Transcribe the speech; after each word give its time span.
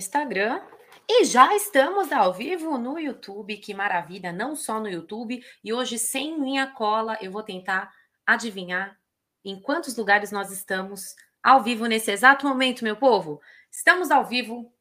Instagram 0.00 0.62
e 1.06 1.26
já 1.26 1.54
estamos 1.54 2.10
ao 2.10 2.32
vivo 2.32 2.78
no 2.78 2.98
YouTube. 2.98 3.58
Que 3.58 3.74
maravilha! 3.74 4.32
Não 4.32 4.56
só 4.56 4.80
no 4.80 4.88
YouTube. 4.88 5.44
E 5.62 5.72
hoje, 5.72 5.98
sem 5.98 6.40
minha 6.40 6.68
cola, 6.68 7.18
eu 7.20 7.30
vou 7.30 7.42
tentar 7.42 7.94
adivinhar 8.26 8.98
em 9.44 9.60
quantos 9.60 9.94
lugares 9.96 10.32
nós 10.32 10.50
estamos 10.50 11.14
ao 11.42 11.62
vivo 11.62 11.84
nesse 11.86 12.10
exato 12.10 12.46
momento, 12.46 12.82
meu 12.82 12.96
povo. 12.96 13.42
Estamos 13.70 14.10
ao 14.10 14.24
vivo. 14.24 14.72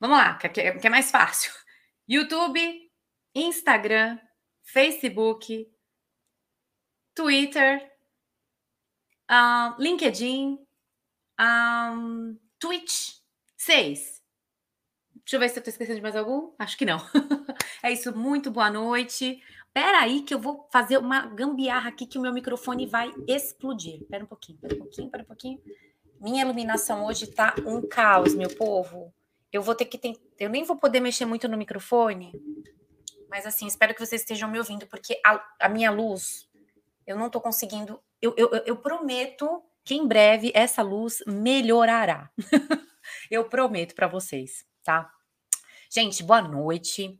Vamos 0.00 0.18
lá, 0.18 0.34
que 0.34 0.60
é 0.60 0.90
mais 0.90 1.10
fácil. 1.12 1.52
YouTube, 2.08 2.90
Instagram, 3.32 4.18
Facebook, 4.64 5.70
Twitter, 7.14 7.92
uh, 9.30 9.80
LinkedIn, 9.80 10.58
um, 11.40 12.36
Twitch. 12.58 13.20
Seis. 13.56 14.19
Deixa 15.30 15.36
eu 15.36 15.40
ver 15.46 15.48
se 15.48 15.60
eu 15.60 15.62
tô 15.62 15.70
esquecendo 15.70 15.94
de 15.94 16.02
mais 16.02 16.16
algum. 16.16 16.50
Acho 16.58 16.76
que 16.76 16.84
não. 16.84 16.98
é 17.84 17.92
isso. 17.92 18.12
Muito 18.16 18.50
boa 18.50 18.68
noite. 18.68 19.40
Pera 19.72 20.00
aí 20.00 20.22
que 20.22 20.34
eu 20.34 20.40
vou 20.40 20.68
fazer 20.72 20.98
uma 20.98 21.24
gambiarra 21.24 21.90
aqui 21.90 22.04
que 22.04 22.18
o 22.18 22.20
meu 22.20 22.32
microfone 22.32 22.84
vai 22.84 23.12
explodir. 23.28 24.04
Pera 24.10 24.24
um 24.24 24.26
pouquinho, 24.26 24.58
pera 24.58 24.74
um 24.74 24.78
pouquinho, 24.78 25.08
pera 25.08 25.22
um 25.22 25.26
pouquinho. 25.26 25.62
Minha 26.20 26.42
iluminação 26.42 27.06
hoje 27.06 27.28
tá 27.28 27.54
um 27.64 27.80
caos, 27.80 28.34
meu 28.34 28.48
povo. 28.56 29.14
Eu 29.52 29.62
vou 29.62 29.72
ter 29.72 29.84
que 29.84 29.96
tentar. 29.96 30.18
Eu 30.36 30.50
nem 30.50 30.64
vou 30.64 30.74
poder 30.76 30.98
mexer 30.98 31.26
muito 31.26 31.46
no 31.46 31.56
microfone. 31.56 32.32
Mas 33.28 33.46
assim, 33.46 33.68
espero 33.68 33.94
que 33.94 34.04
vocês 34.04 34.22
estejam 34.22 34.50
me 34.50 34.58
ouvindo, 34.58 34.84
porque 34.88 35.20
a, 35.24 35.40
a 35.60 35.68
minha 35.68 35.92
luz, 35.92 36.50
eu 37.06 37.16
não 37.16 37.30
tô 37.30 37.40
conseguindo. 37.40 38.00
Eu, 38.20 38.34
eu, 38.36 38.50
eu 38.66 38.76
prometo 38.78 39.62
que 39.84 39.94
em 39.94 40.08
breve 40.08 40.50
essa 40.56 40.82
luz 40.82 41.22
melhorará. 41.24 42.28
eu 43.30 43.44
prometo 43.44 43.94
para 43.94 44.08
vocês, 44.08 44.66
tá? 44.82 45.08
Gente, 45.92 46.22
boa 46.22 46.40
noite. 46.40 47.18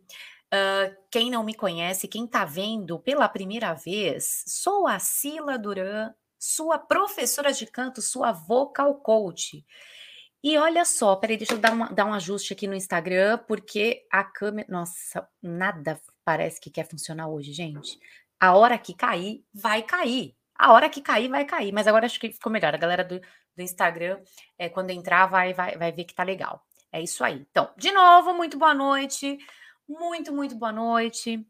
Uh, 0.55 0.95
quem 1.11 1.29
não 1.29 1.43
me 1.43 1.55
conhece, 1.55 2.07
quem 2.07 2.25
tá 2.25 2.45
vendo 2.45 3.01
pela 3.01 3.29
primeira 3.29 3.75
vez, 3.75 4.45
sou 4.47 4.87
a 4.87 5.01
Sila 5.01 5.59
Duran, 5.59 6.15
sua 6.39 6.79
professora 6.79 7.53
de 7.53 7.67
canto, 7.67 8.01
sua 8.01 8.31
vocal 8.31 8.95
coach. 9.01 9.67
E 10.41 10.57
olha 10.57 10.85
só, 10.85 11.17
peraí, 11.17 11.37
deixa 11.37 11.55
eu 11.55 11.59
dar, 11.59 11.73
uma, 11.73 11.89
dar 11.89 12.05
um 12.07 12.15
ajuste 12.15 12.53
aqui 12.53 12.69
no 12.69 12.77
Instagram, 12.77 13.39
porque 13.49 14.07
a 14.09 14.23
câmera. 14.23 14.69
Nossa, 14.71 15.29
nada 15.43 16.01
parece 16.25 16.61
que 16.61 16.71
quer 16.71 16.87
funcionar 16.89 17.29
hoje, 17.29 17.53
gente. 17.53 17.99
A 18.39 18.55
hora 18.55 18.79
que 18.79 18.95
cair, 18.95 19.45
vai 19.53 19.83
cair. 19.83 20.37
A 20.55 20.73
hora 20.73 20.89
que 20.89 21.01
cair, 21.01 21.29
vai 21.29 21.45
cair. 21.45 21.73
Mas 21.73 21.89
agora 21.89 22.07
acho 22.07 22.21
que 22.21 22.31
ficou 22.31 22.53
melhor. 22.53 22.73
A 22.73 22.79
galera 22.79 23.03
do, 23.03 23.19
do 23.19 23.63
Instagram, 23.63 24.21
é, 24.57 24.69
quando 24.69 24.91
entrar, 24.91 25.27
vai, 25.27 25.53
vai, 25.53 25.77
vai 25.77 25.91
ver 25.91 26.05
que 26.05 26.15
tá 26.15 26.23
legal. 26.23 26.65
É 26.93 27.01
isso 27.01 27.23
aí. 27.23 27.47
Então, 27.51 27.73
de 27.77 27.93
novo, 27.93 28.35
muito 28.35 28.59
boa 28.59 28.75
noite. 28.75 29.39
Muito, 29.89 30.33
muito 30.33 30.55
boa 30.55 30.73
noite. 30.73 31.47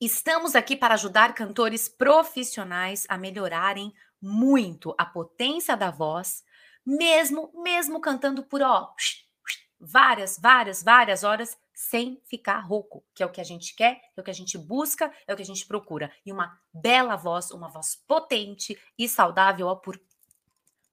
Estamos 0.00 0.56
aqui 0.56 0.76
para 0.76 0.94
ajudar 0.94 1.32
cantores 1.34 1.88
profissionais 1.88 3.06
a 3.08 3.16
melhorarem 3.16 3.92
muito 4.20 4.94
a 4.98 5.04
potência 5.04 5.76
da 5.76 5.90
voz, 5.90 6.44
mesmo, 6.84 7.52
mesmo 7.54 8.00
cantando 8.00 8.42
por 8.44 8.62
ó, 8.62 8.92
várias, 9.78 10.38
várias, 10.38 10.82
várias 10.82 11.24
horas 11.24 11.56
sem 11.74 12.20
ficar 12.24 12.60
rouco, 12.60 13.04
que 13.14 13.22
é 13.22 13.26
o 13.26 13.30
que 13.30 13.40
a 13.40 13.44
gente 13.44 13.74
quer, 13.74 14.00
é 14.16 14.20
o 14.20 14.24
que 14.24 14.30
a 14.30 14.34
gente 14.34 14.56
busca, 14.56 15.12
é 15.26 15.32
o 15.32 15.36
que 15.36 15.42
a 15.42 15.46
gente 15.46 15.66
procura. 15.66 16.12
E 16.24 16.32
uma 16.32 16.56
bela 16.72 17.16
voz, 17.16 17.50
uma 17.50 17.68
voz 17.68 17.96
potente 18.06 18.78
e 18.98 19.08
saudável 19.08 19.66
ó, 19.66 19.74
por 19.74 20.00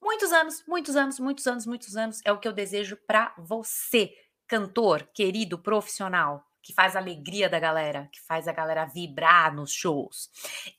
muitos 0.02 0.32
anos, 0.32 0.64
muitos 0.68 0.96
anos, 0.96 1.20
muitos 1.20 1.48
anos, 1.48 1.66
muitos 1.66 1.98
anos, 1.98 2.22
é 2.26 2.32
o 2.32 2.40
que 2.40 2.48
eu 2.48 2.54
desejo 2.54 2.98
para 3.08 3.34
você, 3.38 4.14
cantor, 4.48 5.08
querido, 5.14 5.60
profissional, 5.60 6.44
que 6.62 6.74
faz 6.74 6.96
a 6.96 7.00
alegria 7.00 7.50
da 7.50 7.60
galera, 7.60 8.10
que 8.12 8.22
faz 8.22 8.48
a 8.48 8.52
galera 8.52 8.86
vibrar 8.86 9.54
nos 9.54 9.72
shows. 9.72 10.30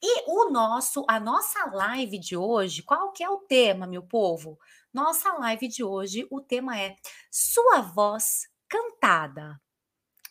E 0.02 0.30
o 0.30 0.50
nosso, 0.50 1.04
a 1.08 1.18
nossa 1.18 1.66
live 1.66 2.18
de 2.18 2.36
hoje, 2.36 2.82
qual 2.82 3.12
que 3.12 3.24
é 3.24 3.30
o 3.30 3.38
tema, 3.38 3.86
meu 3.86 4.02
povo? 4.02 4.58
Nossa 4.92 5.32
live 5.34 5.68
de 5.68 5.84
hoje, 5.84 6.26
o 6.30 6.40
tema 6.40 6.78
é 6.78 6.96
Sua 7.30 7.80
voz 7.80 8.48
cantada. 8.68 9.60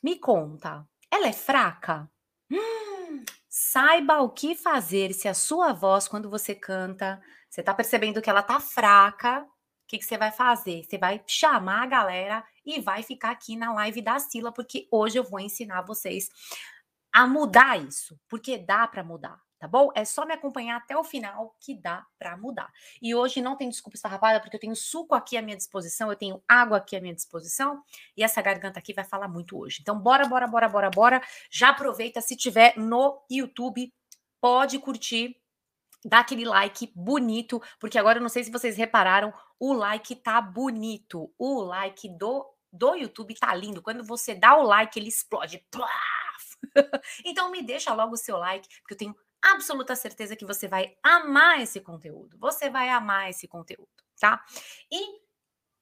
Me 0.01 0.17
conta, 0.17 0.87
ela 1.11 1.27
é 1.27 1.33
fraca? 1.33 2.09
Hum, 2.51 2.98
saiba 3.49 4.21
o 4.21 4.29
que 4.29 4.55
fazer 4.55 5.13
se 5.13 5.27
a 5.27 5.33
sua 5.33 5.73
voz, 5.73 6.07
quando 6.07 6.29
você 6.29 6.53
canta, 6.53 7.21
você 7.49 7.61
está 7.61 7.73
percebendo 7.73 8.21
que 8.21 8.29
ela 8.29 8.43
tá 8.43 8.59
fraca. 8.59 9.41
O 9.41 9.87
que, 9.87 9.97
que 9.97 10.05
você 10.05 10.17
vai 10.17 10.31
fazer? 10.31 10.83
Você 10.83 10.99
vai 10.99 11.23
chamar 11.25 11.83
a 11.83 11.87
galera 11.87 12.43
e 12.63 12.79
vai 12.79 13.01
ficar 13.01 13.31
aqui 13.31 13.55
na 13.55 13.73
live 13.73 14.01
da 14.03 14.19
Sila, 14.19 14.51
porque 14.51 14.87
hoje 14.91 15.17
eu 15.17 15.23
vou 15.23 15.39
ensinar 15.39 15.81
vocês 15.81 16.29
a 17.11 17.25
mudar 17.25 17.81
isso, 17.81 18.19
porque 18.29 18.57
dá 18.57 18.87
para 18.87 19.03
mudar 19.03 19.41
tá 19.59 19.67
bom? 19.67 19.89
É 19.93 20.05
só 20.05 20.25
me 20.25 20.33
acompanhar 20.33 20.77
até 20.77 20.97
o 20.97 21.03
final 21.03 21.55
que 21.59 21.75
dá 21.75 22.05
para 22.17 22.37
mudar. 22.37 22.71
E 23.01 23.13
hoje 23.13 23.41
não 23.41 23.55
tem 23.55 23.69
desculpa 23.69 23.97
esfarrapada, 23.97 24.39
porque 24.39 24.55
eu 24.55 24.59
tenho 24.59 24.75
suco 24.75 25.13
aqui 25.13 25.37
à 25.37 25.41
minha 25.41 25.57
disposição, 25.57 26.09
eu 26.09 26.15
tenho 26.15 26.41
água 26.47 26.77
aqui 26.77 26.95
à 26.95 27.01
minha 27.01 27.13
disposição, 27.13 27.83
e 28.15 28.23
essa 28.23 28.41
garganta 28.41 28.79
aqui 28.79 28.93
vai 28.93 29.03
falar 29.03 29.27
muito 29.27 29.59
hoje. 29.59 29.79
Então, 29.81 29.99
bora, 29.99 30.25
bora, 30.25 30.47
bora, 30.47 30.69
bora, 30.69 30.89
bora. 30.89 31.21
Já 31.51 31.69
aproveita, 31.69 32.21
se 32.21 32.35
tiver 32.35 32.75
no 32.77 33.21
YouTube, 33.29 33.93
pode 34.39 34.79
curtir, 34.79 35.35
dá 36.05 36.19
aquele 36.19 36.45
like 36.45 36.91
bonito, 36.95 37.61
porque 37.79 37.97
agora 37.97 38.19
eu 38.19 38.21
não 38.21 38.29
sei 38.29 38.43
se 38.43 38.51
vocês 38.51 38.77
repararam, 38.77 39.33
o 39.59 39.73
like 39.73 40.15
tá 40.15 40.39
bonito. 40.39 41.31
O 41.37 41.61
like 41.61 42.07
do, 42.17 42.45
do 42.71 42.95
YouTube 42.95 43.35
tá 43.35 43.53
lindo. 43.53 43.81
Quando 43.81 44.03
você 44.05 44.33
dá 44.33 44.55
o 44.57 44.63
like, 44.63 44.97
ele 44.97 45.09
explode. 45.09 45.65
então 47.25 47.51
me 47.51 47.61
deixa 47.61 47.93
logo 47.93 48.13
o 48.13 48.17
seu 48.17 48.37
like, 48.37 48.67
porque 48.81 48.93
eu 48.93 48.97
tenho 48.97 49.15
absoluta 49.41 49.95
certeza 49.95 50.35
que 50.35 50.45
você 50.45 50.67
vai 50.67 50.95
amar 51.03 51.61
esse 51.61 51.79
conteúdo. 51.79 52.37
Você 52.39 52.69
vai 52.69 52.89
amar 52.89 53.29
esse 53.29 53.47
conteúdo, 53.47 53.89
tá? 54.19 54.43
E 54.91 55.19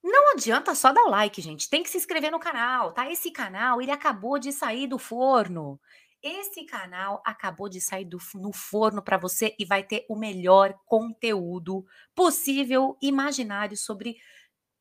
não 0.02 0.32
adianta 0.32 0.74
só 0.74 0.92
dar 0.92 1.04
like, 1.04 1.40
gente. 1.40 1.68
Tem 1.68 1.82
que 1.82 1.90
se 1.90 1.98
inscrever 1.98 2.30
no 2.30 2.38
canal, 2.38 2.92
tá? 2.92 3.10
Esse 3.10 3.30
canal, 3.30 3.82
ele 3.82 3.90
acabou 3.90 4.38
de 4.38 4.52
sair 4.52 4.86
do 4.86 4.98
forno. 4.98 5.80
Esse 6.22 6.64
canal 6.64 7.22
acabou 7.24 7.68
de 7.68 7.80
sair 7.80 8.04
do, 8.04 8.18
no 8.34 8.52
forno 8.52 9.02
para 9.02 9.16
você 9.16 9.54
e 9.58 9.64
vai 9.64 9.84
ter 9.84 10.04
o 10.08 10.16
melhor 10.16 10.74
conteúdo 10.84 11.84
possível, 12.14 12.96
imaginário 13.00 13.76
sobre 13.76 14.16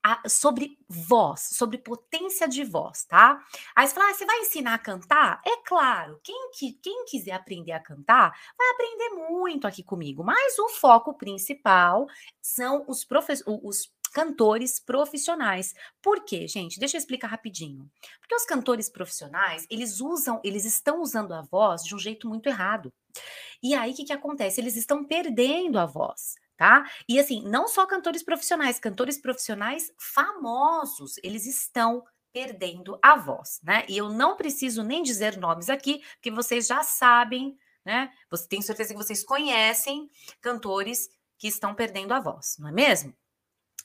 a, 0.07 0.29
sobre 0.29 0.77
voz, 0.87 1.41
sobre 1.41 1.77
potência 1.77 2.47
de 2.47 2.63
voz, 2.63 3.03
tá? 3.03 3.43
Aí 3.75 3.85
você 3.85 3.93
fala, 3.93 4.09
ah, 4.09 4.13
você 4.13 4.25
vai 4.25 4.39
ensinar 4.39 4.73
a 4.75 4.79
cantar? 4.79 5.41
É 5.45 5.57
claro, 5.57 6.19
quem, 6.23 6.51
que, 6.51 6.73
quem 6.81 7.03
quiser 7.05 7.33
aprender 7.33 7.73
a 7.73 7.79
cantar, 7.79 8.33
vai 8.57 8.69
aprender 8.69 9.09
muito 9.29 9.67
aqui 9.67 9.83
comigo, 9.83 10.23
mas 10.23 10.57
o 10.59 10.69
foco 10.69 11.13
principal 11.13 12.07
são 12.41 12.85
os, 12.87 13.05
os 13.63 13.91
cantores 14.13 14.79
profissionais. 14.79 15.73
Por 16.01 16.23
quê, 16.23 16.47
gente? 16.47 16.79
Deixa 16.79 16.95
eu 16.95 16.99
explicar 16.99 17.27
rapidinho. 17.27 17.89
Porque 18.21 18.35
os 18.35 18.45
cantores 18.45 18.89
profissionais, 18.89 19.67
eles 19.69 19.99
usam, 19.99 20.39
eles 20.41 20.63
estão 20.63 21.01
usando 21.01 21.33
a 21.33 21.41
voz 21.41 21.83
de 21.83 21.93
um 21.93 21.99
jeito 21.99 22.29
muito 22.29 22.47
errado. 22.47 22.93
E 23.61 23.75
aí 23.75 23.91
o 23.91 23.95
que, 23.95 24.05
que 24.05 24.13
acontece? 24.13 24.61
Eles 24.61 24.77
estão 24.77 25.03
perdendo 25.03 25.77
a 25.77 25.85
voz 25.85 26.35
tá? 26.57 26.89
E 27.07 27.19
assim, 27.19 27.43
não 27.47 27.67
só 27.67 27.85
cantores 27.85 28.23
profissionais, 28.23 28.79
cantores 28.79 29.19
profissionais 29.19 29.91
famosos, 29.97 31.17
eles 31.23 31.45
estão 31.45 32.03
perdendo 32.33 32.99
a 33.01 33.15
voz, 33.15 33.59
né? 33.63 33.85
E 33.87 33.97
eu 33.97 34.09
não 34.09 34.35
preciso 34.35 34.83
nem 34.83 35.01
dizer 35.01 35.37
nomes 35.37 35.69
aqui, 35.69 36.03
porque 36.15 36.31
vocês 36.31 36.67
já 36.67 36.83
sabem, 36.83 37.57
né? 37.85 38.11
Você 38.29 38.47
tem 38.47 38.61
certeza 38.61 38.93
que 38.93 38.99
vocês 39.01 39.23
conhecem 39.23 40.09
cantores 40.41 41.09
que 41.37 41.47
estão 41.47 41.73
perdendo 41.73 42.13
a 42.13 42.19
voz, 42.19 42.55
não 42.59 42.69
é 42.69 42.71
mesmo? 42.71 43.15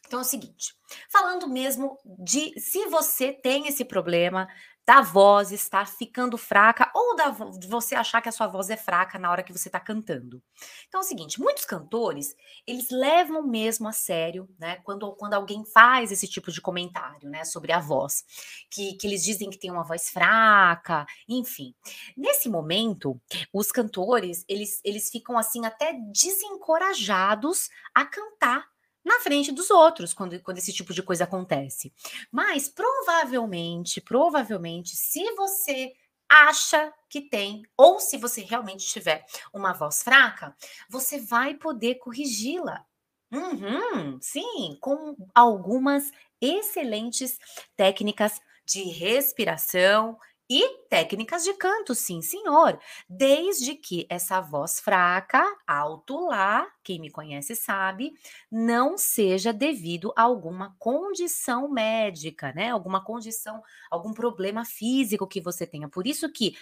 Então 0.07 0.19
é 0.19 0.23
o 0.23 0.27
seguinte, 0.27 0.75
falando 1.09 1.49
mesmo 1.49 1.97
de 2.19 2.59
se 2.61 2.87
você 2.87 3.33
tem 3.33 3.69
esse 3.69 3.85
problema 3.85 4.49
da 4.87 5.01
voz 5.01 5.53
estar 5.53 5.87
ficando 5.87 6.37
fraca 6.37 6.91
ou 6.95 7.15
da, 7.15 7.31
de 7.31 7.69
você 7.69 7.95
achar 7.95 8.21
que 8.21 8.29
a 8.29 8.33
sua 8.33 8.49
voz 8.49 8.69
é 8.69 8.77
fraca 8.77 9.19
na 9.19 9.31
hora 9.31 9.43
que 9.43 9.53
você 9.53 9.69
está 9.69 9.79
cantando. 9.79 10.43
Então 10.89 11.01
é 11.01 11.05
o 11.05 11.07
seguinte, 11.07 11.41
muitos 11.41 11.65
cantores, 11.65 12.35
eles 12.67 12.91
levam 12.91 13.47
mesmo 13.47 13.89
a 13.89 13.93
sério, 13.93 14.49
né, 14.59 14.77
quando, 14.83 15.13
quando 15.13 15.35
alguém 15.35 15.65
faz 15.65 16.11
esse 16.11 16.27
tipo 16.27 16.51
de 16.51 16.61
comentário, 16.61 17.31
né, 17.31 17.45
sobre 17.45 17.73
a 17.73 17.79
voz, 17.79 18.25
que, 18.71 18.95
que 18.95 19.07
eles 19.07 19.23
dizem 19.23 19.51
que 19.51 19.59
tem 19.59 19.71
uma 19.71 19.85
voz 19.85 20.11
fraca, 20.11 21.07
enfim. 21.29 21.75
Nesse 22.17 22.49
momento, 22.49 23.21
os 23.53 23.71
cantores, 23.71 24.45
eles, 24.49 24.81
eles 24.85 25.11
ficam 25.11 25.39
assim 25.39 25.65
até 25.65 25.93
desencorajados 26.13 27.69
a 27.95 28.05
cantar 28.05 28.73
na 29.05 29.21
frente 29.21 29.53
dos 29.53 29.71
outros 29.71 30.15
quando, 30.15 30.41
quando 30.43 30.59
esse 30.59 30.73
tipo 30.73 30.93
de 30.93 31.03
coisa 31.03 31.25
acontece. 31.25 31.93
Mas 32.31 32.69
provavelmente, 32.69 34.01
provavelmente, 34.01 34.97
se 34.97 35.33
você 35.35 35.93
acha 36.29 36.93
que 37.11 37.21
tem, 37.21 37.63
ou 37.77 38.01
se 38.01 38.17
você 38.17 38.43
realmente 38.43 38.87
tiver 38.87 39.25
uma 39.53 39.73
voz 39.73 40.03
fraca, 40.03 40.57
você 40.89 41.19
vai 41.21 41.55
poder 41.55 41.97
corrigi-la. 41.97 42.85
Uhum, 43.31 44.19
sim, 44.21 44.77
com 44.81 45.17
algumas 45.35 46.11
excelentes 46.41 47.39
técnicas 47.77 48.41
de 48.65 48.83
respiração 48.85 50.19
e 50.61 50.87
técnicas 50.89 51.45
de 51.45 51.55
canto, 51.55 51.95
sim, 51.95 52.21
senhor. 52.23 52.79
Desde 53.09 53.75
que 53.75 54.07
essa 54.11 54.41
voz 54.41 54.81
fraca, 54.81 55.43
alto 55.67 56.27
lá, 56.27 56.67
quem 56.85 57.01
me 57.01 57.11
conhece 57.11 57.55
sabe, 57.57 58.13
não 58.51 58.99
seja 58.99 59.53
devido 59.53 60.13
a 60.17 60.23
alguma 60.23 60.75
condição 60.79 61.69
médica, 61.71 62.53
né? 62.53 62.71
Alguma 62.71 63.03
condição, 63.05 63.63
algum 63.91 64.13
problema 64.13 64.65
físico 64.65 65.27
que 65.27 65.41
você 65.41 65.67
tenha. 65.67 65.89
Por 65.89 66.07
isso 66.07 66.31
que 66.31 66.55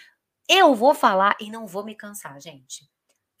eu 0.49 0.75
vou 0.75 0.93
falar 0.93 1.35
e 1.41 1.49
não 1.51 1.67
vou 1.67 1.83
me 1.85 1.95
cansar, 1.95 2.39
gente. 2.41 2.89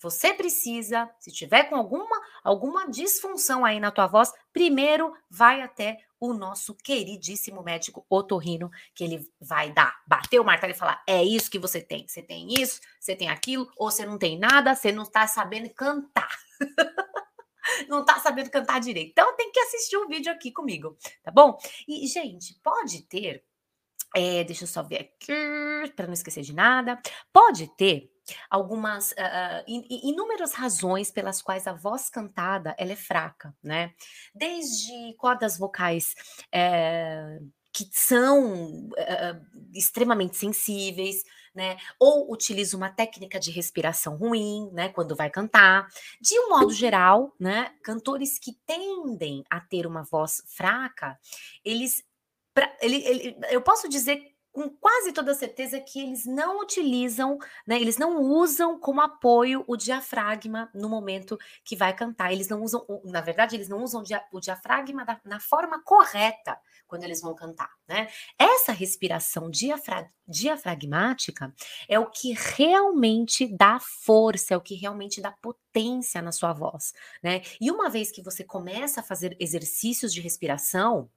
Você 0.01 0.33
precisa, 0.33 1.09
se 1.19 1.31
tiver 1.31 1.65
com 1.65 1.75
alguma 1.75 2.19
alguma 2.43 2.89
disfunção 2.89 3.63
aí 3.63 3.79
na 3.79 3.91
tua 3.91 4.07
voz, 4.07 4.31
primeiro 4.51 5.13
vai 5.29 5.61
até 5.61 5.97
o 6.19 6.33
nosso 6.33 6.75
queridíssimo 6.75 7.63
médico 7.63 8.05
otorrino, 8.09 8.69
que 8.93 9.03
ele 9.03 9.27
vai 9.39 9.71
dar, 9.71 10.01
bater 10.07 10.39
o 10.39 10.43
martelo 10.43 10.71
e 10.71 10.77
falar: 10.77 11.03
é 11.07 11.23
isso 11.23 11.49
que 11.49 11.59
você 11.59 11.81
tem. 11.81 12.07
Você 12.07 12.21
tem 12.21 12.47
isso, 12.53 12.79
você 12.99 13.15
tem 13.15 13.29
aquilo, 13.29 13.71
ou 13.75 13.89
você 13.89 14.05
não 14.05 14.17
tem 14.17 14.37
nada, 14.37 14.75
você 14.75 14.91
não 14.91 15.03
está 15.03 15.25
sabendo 15.27 15.69
cantar. 15.73 16.29
não 17.87 18.01
está 18.01 18.19
sabendo 18.19 18.49
cantar 18.49 18.79
direito. 18.79 19.11
Então 19.11 19.35
tem 19.35 19.51
que 19.51 19.59
assistir 19.59 19.97
um 19.97 20.07
vídeo 20.07 20.31
aqui 20.31 20.51
comigo, 20.51 20.95
tá 21.23 21.31
bom? 21.31 21.57
E, 21.87 22.05
gente, 22.07 22.53
pode 22.63 23.03
ter. 23.03 23.43
É, 24.15 24.43
deixa 24.43 24.63
eu 24.63 24.67
só 24.67 24.83
ver 24.83 24.97
aqui, 24.97 25.93
para 25.95 26.05
não 26.05 26.13
esquecer 26.13 26.41
de 26.41 26.53
nada. 26.53 26.99
Pode 27.31 27.67
ter 27.75 28.11
algumas 28.49 29.11
uh, 29.11 29.63
inúmeras 29.67 30.53
razões 30.53 31.11
pelas 31.11 31.41
quais 31.41 31.67
a 31.67 31.73
voz 31.73 32.09
cantada 32.09 32.75
ela 32.77 32.91
é 32.91 32.95
fraca, 32.95 33.55
né? 33.63 33.93
Desde 34.33 35.13
cordas 35.17 35.57
vocais 35.57 36.13
é, 36.51 37.39
que 37.73 37.87
são 37.91 38.89
uh, 38.89 39.71
extremamente 39.73 40.37
sensíveis, 40.37 41.23
né? 41.55 41.77
Ou 41.99 42.31
utiliza 42.31 42.75
uma 42.75 42.89
técnica 42.89 43.39
de 43.39 43.51
respiração 43.51 44.17
ruim, 44.17 44.69
né? 44.73 44.89
Quando 44.89 45.15
vai 45.15 45.29
cantar. 45.29 45.87
De 46.19 46.37
um 46.39 46.49
modo 46.49 46.71
geral, 46.71 47.33
né? 47.39 47.73
Cantores 47.83 48.37
que 48.37 48.53
tendem 48.65 49.43
a 49.49 49.59
ter 49.59 49.85
uma 49.85 50.03
voz 50.03 50.43
fraca, 50.47 51.17
eles 51.63 52.03
Pra, 52.53 52.75
ele, 52.81 52.97
ele, 53.05 53.37
eu 53.49 53.61
posso 53.61 53.87
dizer 53.87 54.31
com 54.51 54.69
quase 54.69 55.13
toda 55.13 55.33
certeza 55.33 55.79
que 55.79 55.99
eles 55.99 56.25
não 56.25 56.59
utilizam, 56.59 57.37
né, 57.65 57.79
eles 57.79 57.97
não 57.97 58.21
usam 58.21 58.77
como 58.77 59.01
apoio 59.01 59.63
o 59.67 59.77
diafragma 59.77 60.69
no 60.73 60.89
momento 60.89 61.37
que 61.63 61.75
vai 61.75 61.95
cantar. 61.95 62.31
Eles 62.31 62.49
não 62.49 62.61
usam, 62.61 62.85
na 63.05 63.21
verdade, 63.21 63.55
eles 63.55 63.69
não 63.69 63.81
usam 63.81 64.03
o 64.31 64.39
diafragma 64.39 65.05
da, 65.05 65.19
na 65.23 65.39
forma 65.39 65.81
correta 65.83 66.57
quando 66.85 67.05
eles 67.05 67.21
vão 67.21 67.33
cantar, 67.33 67.69
né? 67.87 68.09
Essa 68.37 68.73
respiração 68.73 69.49
diafra, 69.49 70.11
diafragmática 70.27 71.53
é 71.87 71.97
o 71.97 72.09
que 72.09 72.33
realmente 72.33 73.47
dá 73.47 73.79
força, 73.79 74.53
é 74.53 74.57
o 74.57 74.61
que 74.61 74.75
realmente 74.75 75.21
dá 75.21 75.31
potência 75.31 76.21
na 76.21 76.33
sua 76.33 76.51
voz, 76.51 76.91
né? 77.23 77.41
E 77.61 77.71
uma 77.71 77.89
vez 77.89 78.11
que 78.11 78.21
você 78.21 78.43
começa 78.43 78.99
a 78.99 79.03
fazer 79.03 79.37
exercícios 79.39 80.13
de 80.13 80.19
respiração, 80.19 81.09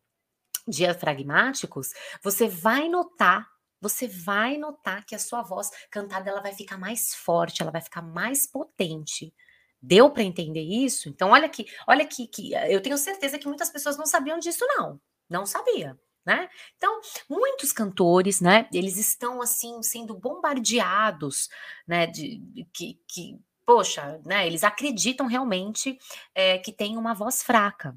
diafragmáticos, 0.67 1.91
você 2.23 2.49
vai 2.49 2.89
notar, 2.89 3.47
você 3.81 4.09
vai 4.09 4.57
notar 4.57 5.05
que 5.05 5.15
a 5.15 5.19
sua 5.19 5.43
voz 5.43 5.71
cantada 5.91 6.31
ela 6.31 6.41
vai 6.41 6.55
ficar 6.55 6.79
mais 6.79 7.15
forte, 7.15 7.63
ela 7.63 7.71
vai 7.71 7.81
ficar 7.81 8.03
mais 8.03 8.47
potente. 8.47 9.33
Deu 9.81 10.11
para 10.11 10.23
entender 10.23 10.63
isso? 10.63 11.09
Então 11.09 11.31
olha 11.31 11.47
aqui, 11.47 11.67
olha 11.87 12.05
aqui 12.05 12.27
que 12.27 12.55
eu 12.55 12.81
tenho 12.81 12.97
certeza 12.97 13.39
que 13.39 13.47
muitas 13.47 13.69
pessoas 13.69 13.99
não 13.99 14.07
sabiam 14.07 14.39
disso 14.39 14.65
não. 14.67 14.99
Não 15.29 15.45
sabia. 15.45 15.99
Né? 16.27 16.49
Então, 16.79 17.03
muitos 17.29 17.71
cantores, 17.71 18.41
né, 18.41 18.67
eles 18.73 18.97
estão 18.97 19.43
assim 19.43 19.83
sendo 19.83 20.19
bombardeados, 20.19 21.51
né, 21.87 22.07
de 22.07 22.41
que, 22.73 22.99
que, 23.07 23.39
poxa, 23.67 24.19
né, 24.25 24.47
eles 24.47 24.65
acreditam 24.65 25.27
realmente 25.27 25.99
é, 26.35 26.57
que 26.57 26.73
tem 26.73 26.97
uma 26.97 27.13
voz 27.13 27.43
fraca, 27.43 27.95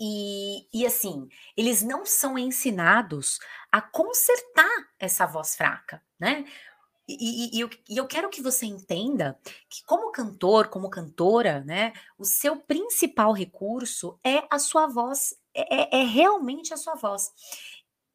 e, 0.00 0.66
e 0.72 0.86
assim, 0.86 1.28
eles 1.54 1.82
não 1.82 2.06
são 2.06 2.38
ensinados 2.38 3.38
a 3.70 3.82
consertar 3.82 4.88
essa 4.98 5.26
voz 5.26 5.54
fraca, 5.54 6.02
né? 6.18 6.46
E, 7.06 7.14
e, 7.14 7.56
e, 7.56 7.60
eu, 7.60 7.70
e, 7.88 7.96
eu, 7.96 8.06
quero 8.06 8.30
que 8.30 8.40
você 8.40 8.64
entenda 8.64 9.38
que, 9.68 9.84
como 9.84 10.12
cantor, 10.12 10.68
como 10.68 10.88
cantora, 10.88 11.60
né, 11.64 11.92
o 12.16 12.24
seu 12.24 12.56
principal 12.56 13.32
recurso 13.32 14.18
é 14.24 14.44
a 14.48 14.60
sua 14.60 14.86
voz, 14.86 15.34
é, 15.52 15.98
é, 15.98 16.02
é 16.02 16.04
realmente 16.04 16.72
a 16.72 16.76
sua 16.76 16.94
voz. 16.94 17.32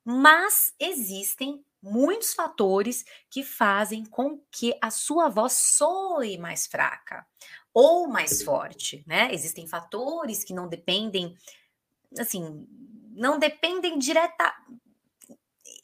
Mas 0.04 0.74
existem 0.80 1.64
muitos 1.82 2.34
fatores 2.34 3.04
que 3.30 3.44
fazem 3.44 4.06
com 4.06 4.40
que 4.50 4.76
a 4.82 4.90
sua 4.90 5.30
voz 5.30 5.54
soe 5.54 6.38
mais 6.38 6.66
fraca 6.66 7.28
ou 7.74 8.08
mais 8.08 8.42
forte, 8.42 9.04
né? 9.06 9.34
Existem 9.34 9.68
fatores 9.68 10.44
que 10.44 10.54
não 10.54 10.70
dependem 10.70 11.36
assim, 12.20 12.68
não 13.12 13.40
dependem 13.40 13.98
direta, 13.98 14.54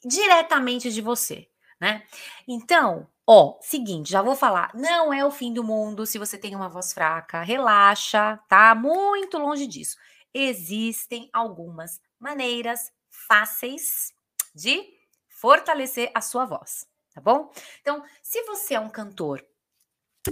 diretamente 0.03 0.91
de 0.91 1.01
você, 1.01 1.47
né? 1.79 2.03
Então, 2.47 3.07
ó, 3.25 3.57
seguinte, 3.61 4.11
já 4.11 4.21
vou 4.21 4.35
falar, 4.35 4.71
não 4.73 5.13
é 5.13 5.25
o 5.25 5.31
fim 5.31 5.53
do 5.53 5.63
mundo 5.63 6.05
se 6.05 6.17
você 6.17 6.37
tem 6.37 6.55
uma 6.55 6.69
voz 6.69 6.93
fraca, 6.93 7.41
relaxa, 7.41 8.37
tá? 8.47 8.75
Muito 8.75 9.37
longe 9.37 9.67
disso. 9.67 9.97
Existem 10.33 11.29
algumas 11.33 12.01
maneiras 12.19 12.91
fáceis 13.09 14.13
de 14.53 14.85
fortalecer 15.29 16.11
a 16.13 16.21
sua 16.21 16.45
voz, 16.45 16.87
tá 17.13 17.21
bom? 17.21 17.51
Então, 17.81 18.03
se 18.21 18.43
você 18.43 18.75
é 18.75 18.79
um 18.79 18.89
cantor, 18.89 19.43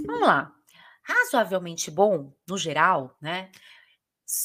vamos 0.06 0.26
lá, 0.26 0.54
razoavelmente 1.02 1.90
bom 1.90 2.32
no 2.48 2.56
geral, 2.56 3.16
né? 3.20 3.50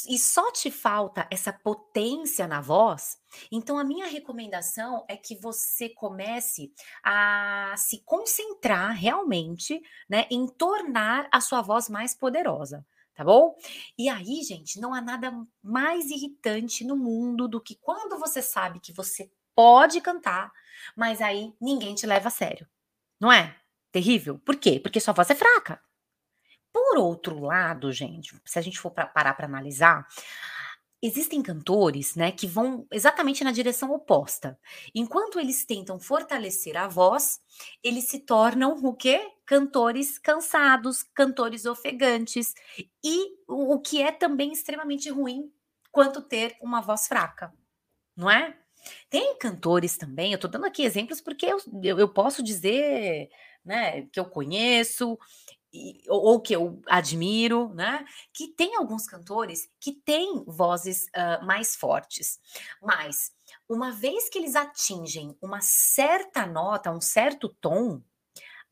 E 0.08 0.18
só 0.18 0.52
te 0.52 0.72
falta 0.72 1.28
essa 1.30 1.54
potência 1.54 2.48
na 2.48 2.62
voz, 2.62 3.18
então 3.52 3.78
a 3.78 3.84
minha 3.84 4.08
recomendação 4.08 5.06
é 5.08 5.16
que 5.16 5.36
você 5.36 5.90
comece 5.90 6.74
a 7.04 7.74
se 7.78 8.02
concentrar 8.04 8.96
realmente, 8.96 9.82
né, 10.10 10.26
em 10.32 10.48
tornar 10.48 11.28
a 11.32 11.40
sua 11.40 11.62
voz 11.62 11.88
mais 11.90 12.16
poderosa, 12.16 12.86
tá 13.14 13.24
bom? 13.24 13.56
E 13.98 14.10
aí, 14.10 14.42
gente, 14.44 14.80
não 14.80 14.94
há 14.94 15.02
nada 15.02 15.32
mais 15.62 16.10
irritante 16.10 16.84
no 16.84 16.96
mundo 16.96 17.48
do 17.48 17.62
que 17.62 17.76
quando 17.76 18.18
você 18.18 18.42
sabe 18.42 18.80
que 18.80 18.92
você 18.92 19.32
pode 19.54 20.02
cantar, 20.02 20.52
mas 20.96 21.22
aí 21.22 21.54
ninguém 21.62 21.96
te 21.96 22.06
leva 22.06 22.28
a 22.28 22.32
sério. 22.32 22.68
Não 23.20 23.32
é? 23.32 23.56
Terrível. 23.92 24.40
Por 24.40 24.58
quê? 24.58 24.80
Porque 24.80 25.00
sua 25.00 25.14
voz 25.14 25.30
é 25.30 25.36
fraca. 25.36 25.82
Por 26.76 26.98
outro 26.98 27.40
lado, 27.40 27.90
gente, 27.94 28.36
se 28.44 28.60
a 28.60 28.62
gente 28.62 28.78
for 28.78 28.92
pra, 28.92 29.08
parar 29.08 29.34
para 29.34 29.46
analisar, 29.46 30.06
existem 31.02 31.42
cantores, 31.42 32.16
né, 32.16 32.34
que 32.34 32.46
vão 32.46 32.86
exatamente 32.92 33.46
na 33.46 33.54
direção 33.54 33.94
oposta. 33.94 34.60
Enquanto 34.94 35.40
eles 35.40 35.64
tentam 35.64 35.98
fortalecer 35.98 36.76
a 36.76 36.86
voz, 36.86 37.40
eles 37.82 38.10
se 38.10 38.20
tornam 38.20 38.74
o 38.74 38.94
quê? 38.94 39.26
Cantores 39.46 40.20
cansados, 40.20 41.02
cantores 41.02 41.66
ofegantes, 41.66 42.54
e 43.02 43.38
o, 43.48 43.76
o 43.76 43.80
que 43.80 44.02
é 44.02 44.12
também 44.12 44.52
extremamente 44.52 45.10
ruim 45.10 45.50
quanto 45.94 46.22
ter 46.22 46.58
uma 46.62 46.82
voz 46.82 47.08
fraca, 47.08 47.54
não 48.18 48.30
é? 48.30 48.54
Tem 49.10 49.38
cantores 49.38 49.96
também, 49.98 50.34
eu 50.34 50.40
tô 50.40 50.50
dando 50.50 50.66
aqui 50.66 50.84
exemplos 50.84 51.22
porque 51.22 51.46
eu, 51.46 51.58
eu, 51.82 52.00
eu 52.00 52.10
posso 52.10 52.44
dizer, 52.44 53.30
né, 53.64 54.02
que 54.12 54.20
eu 54.20 54.26
conheço, 54.26 55.18
ou, 56.08 56.42
que 56.42 56.56
eu 56.56 56.82
admiro, 56.88 57.74
né? 57.74 58.06
Que 58.34 58.48
tem 58.48 58.76
alguns 58.76 59.08
cantores 59.08 59.70
que 59.80 59.92
têm 59.92 60.44
vozes 60.46 61.06
uh, 61.08 61.46
mais 61.46 61.76
fortes, 61.76 62.40
mas 62.82 63.34
uma 63.68 63.92
vez 63.92 64.30
que 64.30 64.38
eles 64.38 64.56
atingem 64.56 65.36
uma 65.42 65.62
certa 65.62 66.46
nota, 66.46 66.92
um 66.92 67.02
certo 67.02 67.50
tom, 67.62 68.02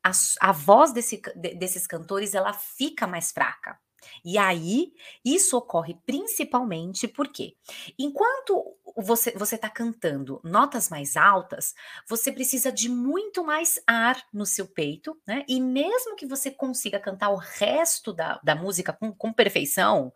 a, 0.02 0.10
a 0.40 0.52
voz 0.52 0.92
desse, 0.92 1.20
desses 1.34 1.86
cantores 1.86 2.34
ela 2.34 2.52
fica 2.52 3.06
mais 3.06 3.32
fraca. 3.32 3.78
E 4.24 4.36
aí, 4.36 4.92
isso 5.24 5.56
ocorre 5.56 5.98
principalmente 6.04 7.08
porque, 7.08 7.56
enquanto 7.98 8.76
você 8.96 9.32
você 9.32 9.56
está 9.56 9.68
cantando 9.68 10.40
notas 10.44 10.88
mais 10.88 11.16
altas, 11.16 11.74
você 12.08 12.30
precisa 12.32 12.70
de 12.70 12.88
muito 12.88 13.44
mais 13.44 13.80
ar 13.86 14.22
no 14.32 14.46
seu 14.46 14.66
peito, 14.66 15.20
né? 15.26 15.44
E 15.48 15.60
mesmo 15.60 16.16
que 16.16 16.26
você 16.26 16.50
consiga 16.50 17.00
cantar 17.00 17.30
o 17.30 17.36
resto 17.36 18.12
da, 18.12 18.40
da 18.42 18.54
música 18.54 18.92
com, 18.92 19.12
com 19.12 19.32
perfeição, 19.32 20.12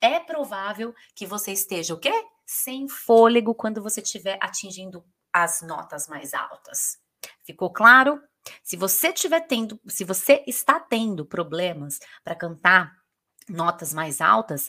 é 0.00 0.20
provável 0.20 0.94
que 1.14 1.26
você 1.26 1.52
esteja 1.52 1.94
o 1.94 1.98
quê? 1.98 2.12
Sem 2.46 2.88
fôlego 2.88 3.54
quando 3.54 3.82
você 3.82 4.00
estiver 4.00 4.38
atingindo 4.40 5.04
as 5.32 5.62
notas 5.62 6.06
mais 6.06 6.34
altas. 6.34 6.98
Ficou 7.42 7.72
claro? 7.72 8.22
Se 8.62 8.76
você 8.76 9.12
tiver 9.12 9.40
tendo, 9.40 9.80
se 9.88 10.04
você 10.04 10.44
está 10.46 10.78
tendo 10.78 11.24
problemas 11.24 11.98
para 12.22 12.34
cantar 12.34 12.92
notas 13.48 13.92
mais 13.92 14.20
altas, 14.20 14.68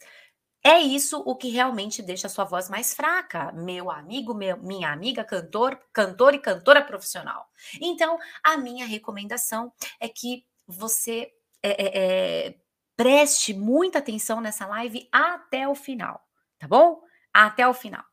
é 0.66 0.80
isso 0.80 1.22
o 1.24 1.36
que 1.36 1.50
realmente 1.50 2.02
deixa 2.02 2.26
a 2.26 2.30
sua 2.30 2.44
voz 2.44 2.72
mais 2.72 2.92
fraca, 2.92 3.52
meu 3.52 3.92
amigo, 3.92 4.34
meu, 4.34 4.58
minha 4.58 4.92
amiga 4.92 5.24
cantor, 5.24 5.80
cantor 5.94 6.34
e 6.34 6.40
cantora 6.40 6.82
profissional. 6.82 7.48
Então, 7.80 8.18
a 8.44 8.58
minha 8.58 8.84
recomendação 8.84 9.72
é 10.00 10.10
que 10.10 10.44
você 10.66 11.32
é, 11.62 11.70
é, 11.70 12.48
é, 12.48 12.56
preste 12.98 13.54
muita 13.54 14.00
atenção 14.00 14.42
nessa 14.42 14.66
live 14.66 15.08
até 15.12 15.68
o 15.68 15.76
final, 15.76 16.20
tá 16.58 16.68
bom? 16.68 17.00
Até 17.32 17.68
o 17.68 17.74
final. 17.74 18.04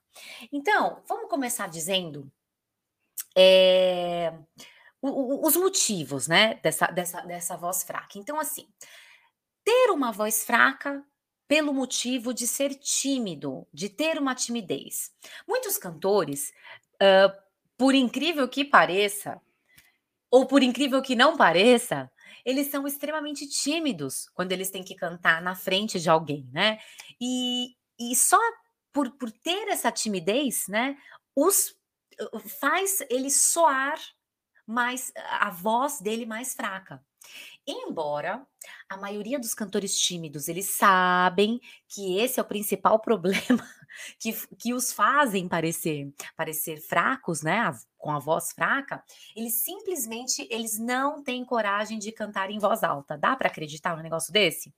Então, 0.52 1.02
vamos 1.08 1.30
começar 1.30 1.70
dizendo 1.70 2.30
é, 3.34 4.30
os 5.00 5.56
motivos, 5.56 6.28
né, 6.28 6.60
dessa, 6.62 6.86
dessa, 6.88 7.22
dessa 7.22 7.56
voz 7.56 7.82
fraca. 7.82 8.18
Então, 8.18 8.38
assim, 8.38 8.68
ter 9.64 9.90
uma 9.90 10.12
voz 10.12 10.44
fraca 10.44 11.02
pelo 11.52 11.74
motivo 11.74 12.32
de 12.32 12.46
ser 12.46 12.74
tímido, 12.76 13.68
de 13.74 13.90
ter 13.90 14.18
uma 14.18 14.34
timidez. 14.34 15.12
Muitos 15.46 15.76
cantores, 15.76 16.50
uh, 16.94 17.30
por 17.76 17.94
incrível 17.94 18.48
que 18.48 18.64
pareça, 18.64 19.38
ou 20.30 20.46
por 20.46 20.62
incrível 20.62 21.02
que 21.02 21.14
não 21.14 21.36
pareça, 21.36 22.10
eles 22.42 22.68
são 22.68 22.86
extremamente 22.86 23.46
tímidos 23.46 24.30
quando 24.32 24.50
eles 24.52 24.70
têm 24.70 24.82
que 24.82 24.94
cantar 24.94 25.42
na 25.42 25.54
frente 25.54 26.00
de 26.00 26.08
alguém, 26.08 26.48
né? 26.50 26.78
E, 27.20 27.76
e 28.00 28.16
só 28.16 28.38
por, 28.90 29.10
por 29.18 29.30
ter 29.30 29.68
essa 29.68 29.92
timidez, 29.92 30.66
né, 30.68 30.96
os 31.36 31.76
faz 32.60 33.02
ele 33.10 33.30
soar 33.30 34.00
mais 34.66 35.12
a 35.16 35.50
voz 35.50 36.00
dele 36.00 36.24
mais 36.24 36.54
fraca. 36.54 37.04
Embora 37.66 38.44
a 38.88 38.96
maioria 38.96 39.38
dos 39.38 39.54
cantores 39.54 39.96
tímidos, 39.96 40.48
eles 40.48 40.66
sabem 40.66 41.60
que 41.88 42.18
esse 42.18 42.40
é 42.40 42.42
o 42.42 42.46
principal 42.46 42.98
problema 43.00 43.64
que, 44.18 44.32
que 44.58 44.74
os 44.74 44.92
fazem 44.92 45.48
parecer 45.48 46.12
parecer 46.36 46.80
fracos, 46.80 47.42
né, 47.42 47.72
com 47.98 48.10
a 48.10 48.18
voz 48.18 48.52
fraca, 48.52 49.02
eles 49.36 49.62
simplesmente 49.62 50.46
eles 50.50 50.78
não 50.78 51.22
têm 51.22 51.44
coragem 51.44 51.98
de 51.98 52.10
cantar 52.10 52.50
em 52.50 52.58
voz 52.58 52.82
alta. 52.82 53.16
Dá 53.16 53.36
para 53.36 53.48
acreditar 53.48 53.96
num 53.96 54.02
negócio 54.02 54.32
desse? 54.32 54.74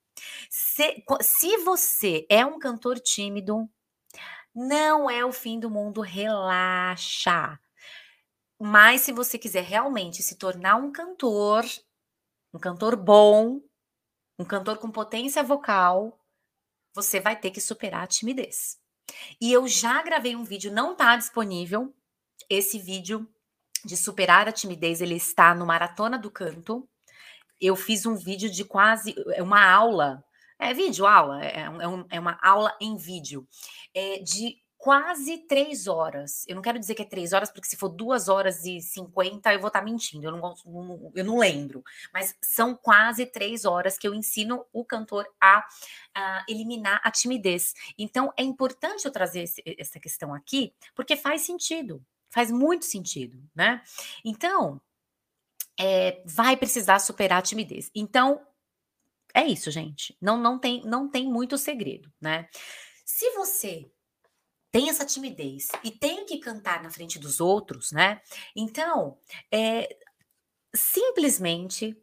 Se, 0.50 1.02
se 1.22 1.56
você 1.58 2.26
é 2.28 2.44
um 2.44 2.58
cantor 2.58 3.00
tímido, 3.00 3.68
não 4.54 5.08
é 5.08 5.24
o 5.24 5.32
fim 5.32 5.58
do 5.58 5.70
mundo, 5.70 6.00
relaxa. 6.00 7.58
Mas 8.60 9.00
se 9.00 9.12
você 9.12 9.38
quiser 9.38 9.64
realmente 9.64 10.22
se 10.22 10.36
tornar 10.36 10.76
um 10.76 10.92
cantor, 10.92 11.64
um 12.54 12.58
cantor 12.58 12.94
bom, 12.94 13.60
um 14.38 14.44
cantor 14.44 14.78
com 14.78 14.88
potência 14.90 15.42
vocal, 15.42 16.16
você 16.94 17.18
vai 17.18 17.34
ter 17.34 17.50
que 17.50 17.60
superar 17.60 18.04
a 18.04 18.06
timidez. 18.06 18.78
E 19.40 19.52
eu 19.52 19.66
já 19.66 20.00
gravei 20.02 20.36
um 20.36 20.44
vídeo, 20.44 20.72
não 20.72 20.92
está 20.92 21.16
disponível. 21.16 21.92
Esse 22.48 22.78
vídeo 22.78 23.28
de 23.84 23.96
superar 23.96 24.48
a 24.48 24.52
timidez, 24.52 25.00
ele 25.00 25.16
está 25.16 25.52
no 25.54 25.66
Maratona 25.66 26.16
do 26.16 26.30
Canto. 26.30 26.88
Eu 27.60 27.74
fiz 27.74 28.06
um 28.06 28.14
vídeo 28.14 28.48
de 28.48 28.64
quase 28.64 29.14
é 29.34 29.42
uma 29.42 29.64
aula, 29.68 30.24
é 30.58 30.72
vídeo 30.72 31.06
aula, 31.06 31.44
é, 31.44 31.62
é, 31.62 31.88
um, 31.88 32.06
é 32.08 32.20
uma 32.20 32.38
aula 32.40 32.76
em 32.80 32.96
vídeo, 32.96 33.46
é, 33.92 34.18
de 34.18 34.56
quase 34.84 35.38
três 35.38 35.86
horas. 35.86 36.44
Eu 36.46 36.56
não 36.56 36.60
quero 36.60 36.78
dizer 36.78 36.94
que 36.94 37.00
é 37.00 37.06
três 37.06 37.32
horas, 37.32 37.50
porque 37.50 37.66
se 37.66 37.74
for 37.74 37.88
duas 37.88 38.28
horas 38.28 38.66
e 38.66 38.82
cinquenta, 38.82 39.50
eu 39.50 39.58
vou 39.58 39.68
estar 39.68 39.78
tá 39.78 39.84
mentindo. 39.84 40.26
Eu 40.26 40.32
não, 40.32 41.10
eu 41.14 41.24
não 41.24 41.38
lembro. 41.38 41.82
Mas 42.12 42.36
são 42.42 42.76
quase 42.76 43.24
três 43.24 43.64
horas 43.64 43.96
que 43.96 44.06
eu 44.06 44.12
ensino 44.12 44.66
o 44.74 44.84
cantor 44.84 45.26
a, 45.40 45.66
a 46.14 46.44
eliminar 46.46 47.00
a 47.02 47.10
timidez. 47.10 47.72
Então, 47.96 48.30
é 48.36 48.42
importante 48.42 49.06
eu 49.06 49.10
trazer 49.10 49.44
esse, 49.44 49.62
essa 49.78 49.98
questão 49.98 50.34
aqui, 50.34 50.74
porque 50.94 51.16
faz 51.16 51.40
sentido. 51.40 52.04
Faz 52.28 52.50
muito 52.50 52.84
sentido, 52.84 53.42
né? 53.54 53.82
Então, 54.22 54.78
é, 55.80 56.22
vai 56.26 56.58
precisar 56.58 56.98
superar 56.98 57.38
a 57.38 57.42
timidez. 57.42 57.90
Então, 57.94 58.46
é 59.32 59.46
isso, 59.46 59.70
gente. 59.70 60.14
Não, 60.20 60.36
não, 60.36 60.58
tem, 60.58 60.82
não 60.84 61.08
tem 61.08 61.26
muito 61.26 61.56
segredo, 61.56 62.12
né? 62.20 62.50
Se 63.02 63.30
você 63.30 63.90
tem 64.74 64.90
essa 64.90 65.06
timidez 65.06 65.68
e 65.84 65.90
tem 65.92 66.26
que 66.26 66.38
cantar 66.38 66.82
na 66.82 66.90
frente 66.90 67.16
dos 67.16 67.40
outros, 67.40 67.92
né? 67.92 68.20
Então, 68.56 69.16
é, 69.48 69.96
simplesmente 70.74 71.96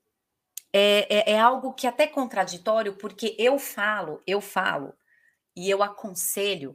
é, 0.72 1.32
é, 1.32 1.34
é 1.34 1.40
algo 1.40 1.74
que 1.74 1.86
é 1.86 1.90
até 1.90 2.08
contraditório, 2.08 2.96
porque 2.96 3.36
eu 3.38 3.60
falo, 3.60 4.24
eu 4.26 4.40
falo 4.40 4.94
e 5.54 5.70
eu 5.70 5.84
aconselho 5.84 6.72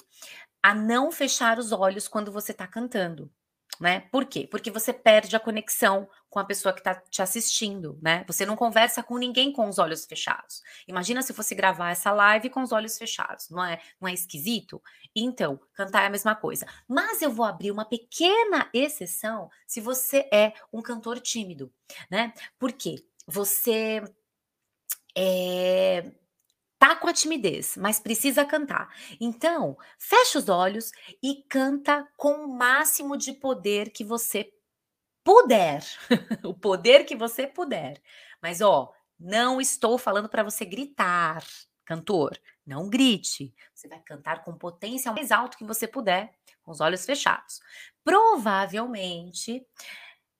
a 0.62 0.75
não 0.75 1.11
fechar 1.11 1.59
os 1.59 1.73
olhos 1.73 2.07
quando 2.07 2.31
você 2.31 2.53
está 2.53 2.67
cantando 2.67 3.33
né? 3.80 4.00
Por 4.11 4.25
quê? 4.25 4.47
Porque 4.50 4.71
você 4.71 4.92
perde 4.92 5.35
a 5.37 5.40
conexão 5.40 6.09
com 6.28 6.38
a 6.38 6.45
pessoa 6.45 6.73
que 6.73 6.80
está 6.80 6.95
te 6.95 7.23
assistindo, 7.23 7.99
né? 8.02 8.25
Você 8.26 8.45
não 8.45 8.56
conversa 8.56 9.02
com 9.02 9.16
ninguém 9.16 9.52
com 9.52 9.68
os 9.68 9.78
olhos 9.78 10.04
fechados. 10.04 10.62
Imagina 10.87 11.23
se 11.23 11.33
fosse 11.33 11.54
gravar 11.54 11.90
essa 11.90 12.12
live 12.12 12.50
com 12.50 12.62
os 12.62 12.73
olhos 12.73 12.99
fechados, 12.99 13.49
não 13.50 13.64
é? 13.64 13.80
Não 14.00 14.09
é 14.09 14.12
esquisito? 14.12 14.83
Então, 15.14 15.59
cantar 15.75 16.02
é 16.02 16.06
a 16.06 16.11
mesma 16.11 16.35
coisa. 16.35 16.66
Mas 16.87 17.23
eu 17.23 17.30
vou 17.30 17.47
abrir 17.47 17.71
uma 17.71 17.85
pequena 17.85 18.68
exceção 18.73 19.50
se 19.66 19.80
você 19.80 20.28
é 20.33 20.52
um 20.73 20.83
cantor 20.83 21.21
tímido, 21.21 21.73
né? 22.11 22.33
Por 22.59 22.73
quê? 22.73 22.97
Você 23.26 24.02
é, 25.16 26.12
tá 26.87 26.95
com 26.95 27.09
a 27.09 27.12
timidez, 27.12 27.76
mas 27.76 27.99
precisa 27.99 28.45
cantar. 28.45 28.95
Então, 29.21 29.76
fecha 29.99 30.38
os 30.38 30.49
olhos 30.49 30.93
e 31.21 31.43
canta 31.49 32.07
com 32.16 32.45
o 32.45 32.49
máximo 32.57 33.16
de 33.16 33.33
poder 33.33 33.90
que 33.90 34.05
você 34.05 34.52
puder. 35.25 35.83
o 36.45 36.55
poder 36.55 37.05
que 37.05 37.16
você 37.16 37.47
puder. 37.47 38.00
Mas 38.40 38.61
ó, 38.61 38.93
não 39.19 39.61
estou 39.61 39.99
falando 39.99 40.28
para 40.28 40.45
você 40.45 40.64
gritar, 40.64 41.43
cantor. 41.85 42.38
Não 42.64 42.88
grite. 42.88 43.52
Você 43.75 43.88
vai 43.88 44.00
cantar 44.00 44.45
com 44.45 44.57
potência 44.57 45.12
mais 45.12 45.33
alto 45.33 45.59
que 45.59 45.64
você 45.64 45.88
puder, 45.88 46.33
com 46.62 46.71
os 46.71 46.81
olhos 46.81 47.05
fechados. 47.05 47.61
Provavelmente 48.05 49.66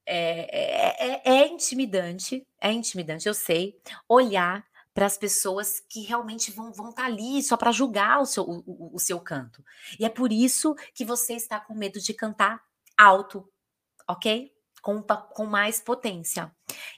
é, 0.05 0.15
é, 0.15 1.09
é, 1.09 1.23
é 1.25 1.49
intimidante, 1.49 2.47
é 2.61 2.71
intimidante, 2.71 3.27
eu 3.27 3.35
sei, 3.35 3.81
olhar 4.09 4.65
para 4.97 5.05
as 5.05 5.19
pessoas 5.19 5.79
que 5.91 6.01
realmente 6.01 6.51
vão 6.51 6.71
estar 6.71 6.83
vão 6.83 6.91
tá 6.91 7.05
ali 7.05 7.43
só 7.43 7.55
para 7.55 7.71
julgar 7.71 8.19
o 8.19 8.25
seu, 8.25 8.43
o, 8.43 8.95
o 8.95 8.99
seu 8.99 9.21
canto. 9.21 9.63
E 10.01 10.07
é 10.07 10.09
por 10.09 10.33
isso 10.33 10.75
que 10.95 11.05
você 11.05 11.35
está 11.35 11.61
com 11.61 11.75
medo 11.75 12.01
de 12.01 12.15
cantar 12.15 12.63
alto, 12.97 13.47
ok? 14.09 14.51
Com, 14.81 15.03
com 15.03 15.45
mais 15.45 15.81
potência. 15.81 16.51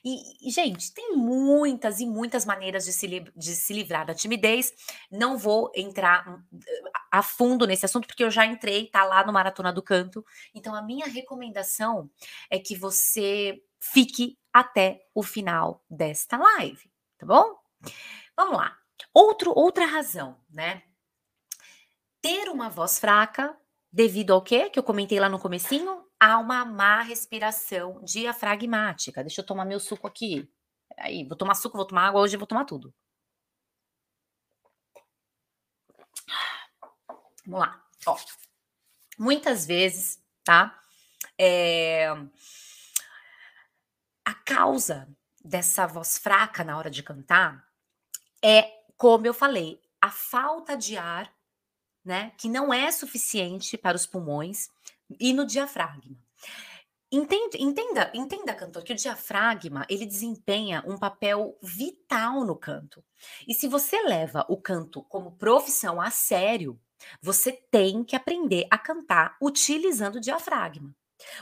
E, 0.04 0.48
gente, 0.48 0.94
tem 0.94 1.16
muitas 1.16 1.98
e 1.98 2.06
muitas 2.06 2.44
maneiras 2.44 2.84
de 2.84 2.92
se, 2.92 3.08
de 3.34 3.56
se 3.56 3.72
livrar 3.72 4.06
da 4.06 4.14
timidez. 4.14 4.72
Não 5.10 5.36
vou 5.36 5.72
entrar 5.74 6.28
hum, 6.28 6.60
a 7.10 7.20
fundo 7.20 7.66
nesse 7.66 7.84
assunto, 7.84 8.06
porque 8.06 8.22
eu 8.22 8.30
já 8.30 8.46
entrei, 8.46 8.86
tá 8.86 9.02
lá 9.02 9.26
no 9.26 9.32
Maratona 9.32 9.72
do 9.72 9.82
Canto. 9.82 10.24
Então, 10.54 10.72
a 10.72 10.82
minha 10.82 11.08
recomendação 11.08 12.08
é 12.48 12.60
que 12.60 12.76
você 12.76 13.60
fique 13.80 14.38
até 14.52 15.00
o 15.12 15.24
final 15.24 15.84
desta 15.90 16.36
live, 16.36 16.88
tá 17.18 17.26
bom? 17.26 17.67
Vamos 18.36 18.56
lá. 18.56 18.78
Outro, 19.12 19.52
outra 19.54 19.86
razão, 19.86 20.40
né? 20.50 20.82
Ter 22.20 22.48
uma 22.48 22.68
voz 22.68 22.98
fraca 22.98 23.56
devido 23.92 24.32
ao 24.32 24.42
quê? 24.42 24.70
Que 24.70 24.78
eu 24.78 24.82
comentei 24.82 25.18
lá 25.20 25.28
no 25.28 25.38
comecinho, 25.38 26.04
a 26.20 26.38
uma 26.38 26.64
má 26.64 27.02
respiração 27.02 28.02
diafragmática. 28.04 29.22
Deixa 29.22 29.40
eu 29.40 29.46
tomar 29.46 29.64
meu 29.64 29.80
suco 29.80 30.06
aqui. 30.06 30.50
Aí, 30.98 31.24
vou 31.24 31.36
tomar 31.36 31.54
suco, 31.54 31.76
vou 31.76 31.86
tomar 31.86 32.08
água, 32.08 32.20
hoje 32.20 32.36
vou 32.36 32.46
tomar 32.46 32.64
tudo. 32.64 32.92
Vamos 37.46 37.60
lá. 37.60 37.82
Ó, 38.06 38.16
muitas 39.18 39.66
vezes, 39.66 40.22
tá? 40.44 40.80
É, 41.38 42.08
a 44.24 44.34
causa 44.34 45.08
dessa 45.42 45.86
voz 45.86 46.18
fraca 46.18 46.62
na 46.64 46.76
hora 46.76 46.90
de 46.90 47.02
cantar 47.02 47.67
é, 48.42 48.70
como 48.96 49.26
eu 49.26 49.34
falei, 49.34 49.80
a 50.00 50.10
falta 50.10 50.76
de 50.76 50.96
ar, 50.96 51.32
né, 52.04 52.32
que 52.38 52.48
não 52.48 52.72
é 52.72 52.90
suficiente 52.90 53.76
para 53.76 53.96
os 53.96 54.06
pulmões 54.06 54.70
e 55.18 55.32
no 55.32 55.44
diafragma. 55.44 56.16
Entenda, 57.10 57.56
entenda, 57.58 58.10
entenda, 58.12 58.54
cantor, 58.54 58.82
que 58.82 58.92
o 58.92 58.96
diafragma 58.96 59.86
ele 59.88 60.04
desempenha 60.04 60.84
um 60.86 60.98
papel 60.98 61.56
vital 61.62 62.44
no 62.44 62.54
canto. 62.54 63.02
E 63.46 63.54
se 63.54 63.66
você 63.66 64.02
leva 64.02 64.44
o 64.46 64.58
canto 64.58 65.02
como 65.04 65.32
profissão 65.32 66.00
a 66.00 66.10
sério, 66.10 66.78
você 67.22 67.52
tem 67.52 68.04
que 68.04 68.14
aprender 68.14 68.66
a 68.70 68.76
cantar 68.76 69.36
utilizando 69.40 70.16
o 70.16 70.20
diafragma, 70.20 70.94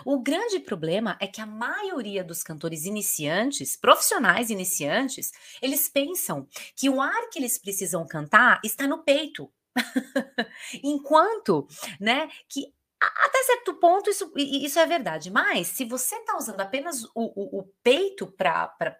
O 0.04 0.21
grande 0.21 0.59
problema 0.61 1.16
é 1.21 1.26
que 1.26 1.40
a 1.40 1.47
maioria 1.47 2.25
dos 2.25 2.42
cantores 2.42 2.85
iniciantes, 2.85 3.76
profissionais 3.76 4.50
iniciantes, 4.50 5.33
eles 5.61 5.88
pensam 5.88 6.47
que 6.75 6.88
o 6.88 7.00
ar 7.00 7.28
que 7.30 7.38
eles 7.38 7.59
precisam 7.59 8.06
cantar 8.06 8.61
está 8.64 8.87
no 8.87 9.02
peito. 9.02 9.52
Enquanto, 10.83 11.66
né, 12.00 12.28
que 12.49 12.73
até 13.00 13.42
certo 13.42 13.75
ponto 13.75 14.09
isso, 14.09 14.33
isso 14.37 14.78
é 14.78 14.87
verdade, 14.87 15.30
mas 15.30 15.68
se 15.68 15.85
você 15.85 16.16
está 16.16 16.37
usando 16.37 16.61
apenas 16.61 17.04
o, 17.04 17.11
o, 17.14 17.61
o 17.61 17.64
peito 17.83 18.26
para 18.26 18.97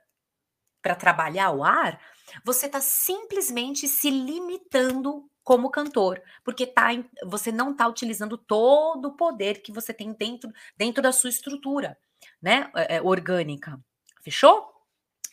trabalhar 0.99 1.50
o 1.52 1.64
ar, 1.64 2.00
você 2.45 2.66
está 2.66 2.80
simplesmente 2.80 3.88
se 3.88 4.11
limitando 4.11 5.28
como 5.47 5.71
cantor, 5.71 6.21
porque 6.43 6.67
tá, 6.67 6.88
você 7.25 7.53
não 7.53 7.71
está 7.71 7.87
utilizando 7.87 8.37
todo 8.37 9.07
o 9.07 9.17
poder 9.17 9.62
que 9.62 9.71
você 9.71 9.95
tem 9.95 10.12
dentro, 10.12 10.53
dentro 10.76 11.00
da 11.00 11.12
sua 11.12 11.31
estrutura, 11.31 11.97
né, 12.43 12.69
é, 12.75 12.97
é, 12.97 13.00
orgânica. 13.00 13.79
Fechou? 14.25 14.69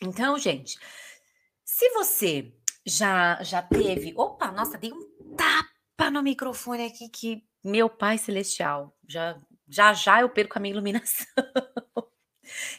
Então, 0.00 0.38
gente, 0.38 0.78
se 1.64 1.90
você 1.90 2.54
já 2.86 3.42
já 3.42 3.60
teve, 3.60 4.14
opa, 4.16 4.52
nossa, 4.52 4.78
dei 4.78 4.92
um 4.92 5.34
tapa 5.34 6.12
no 6.12 6.22
microfone 6.22 6.86
aqui 6.86 7.08
que 7.08 7.44
meu 7.64 7.90
Pai 7.90 8.16
celestial, 8.16 8.96
já 9.08 9.36
já 9.66 9.92
já 9.94 10.20
eu 10.20 10.28
perco 10.28 10.56
a 10.56 10.60
minha 10.60 10.74
iluminação. 10.74 11.26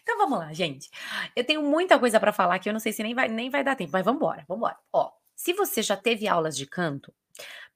então 0.01 0.18
vamos 0.20 0.39
lá, 0.39 0.54
gente. 0.54 0.89
Eu 1.36 1.44
tenho 1.44 1.62
muita 1.62 2.00
coisa 2.00 2.18
para 2.18 2.32
falar 2.32 2.60
que 2.60 2.70
eu 2.70 2.74
não 2.74 2.80
sei 2.80 2.94
se 2.94 3.04
nem 3.04 3.13
vai 3.13 3.27
nem 3.27 3.50
vai 3.50 3.62
dar 3.62 3.75
tempo, 3.75 3.92
mas 3.92 4.06
vamos 4.06 4.20
embora, 4.22 4.46
vamos 4.48 4.62
embora. 4.62 4.80
Ó, 4.94 5.12
se 5.36 5.51
você 5.51 5.82
já 5.82 5.98
teve 5.98 6.30
aulas 6.30 6.56
de 6.56 6.65
canto, 6.65 7.13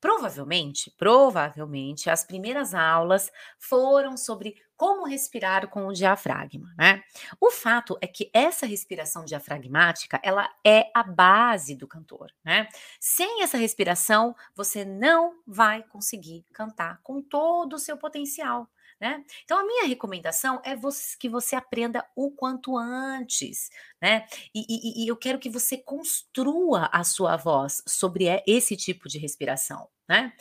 Provavelmente, 0.02 0.92
provavelmente, 0.98 2.10
as 2.10 2.24
primeiras 2.24 2.74
aulas 2.74 3.32
foram 3.58 4.16
sobre 4.16 4.56
como 4.78 5.06
respirar 5.06 5.68
com 5.68 5.88
o 5.88 5.94
diafragma, 5.94 6.74
né? 6.78 7.04
O 7.40 7.52
fato 7.52 7.98
é 8.02 8.08
que 8.08 8.30
essa 8.34 8.66
respiração 8.66 9.26
diafragmática, 9.26 10.18
ela 10.24 10.50
é 10.66 10.90
a 10.96 11.04
base 11.04 11.76
do 11.76 11.86
cantor, 11.86 12.32
né? 12.46 12.70
Sem 12.98 13.44
essa 13.44 13.58
respiração, 13.58 14.34
você 14.56 14.86
não 14.86 15.42
vai 15.46 15.84
conseguir 15.84 16.46
cantar 16.54 17.02
com 17.04 17.22
todo 17.22 17.74
o 17.74 17.80
seu 17.80 17.98
potencial. 17.98 18.70
Né? 19.00 19.24
Então, 19.46 19.58
a 19.58 19.64
minha 19.64 19.86
recomendação 19.86 20.62
é 20.64 20.76
você, 20.76 21.16
que 21.18 21.30
você 21.30 21.56
aprenda 21.56 22.06
o 22.18 22.32
quanto 22.32 22.78
antes, 22.78 23.70
né? 24.02 24.26
E, 24.54 24.66
e, 24.68 25.06
e, 25.06 25.08
eu 25.08 25.16
quero 25.16 25.40
que 25.40 25.50
você 25.50 25.78
construa 25.78 26.90
a 26.92 27.02
sua 27.06 27.38
voz 27.38 27.82
sobre 27.88 28.26
esse 28.46 28.76
tipo 28.76 29.08
de 29.08 29.18
respiração, 29.18 29.88
né? 30.08 30.34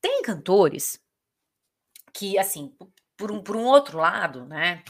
Tem 0.00 0.22
cantores 0.22 1.00
que, 2.12 2.36
assim, 2.36 2.74
por 3.20 3.30
um, 3.30 3.42
por 3.42 3.54
um 3.54 3.64
outro 3.66 3.98
lado, 3.98 4.46
né, 4.46 4.82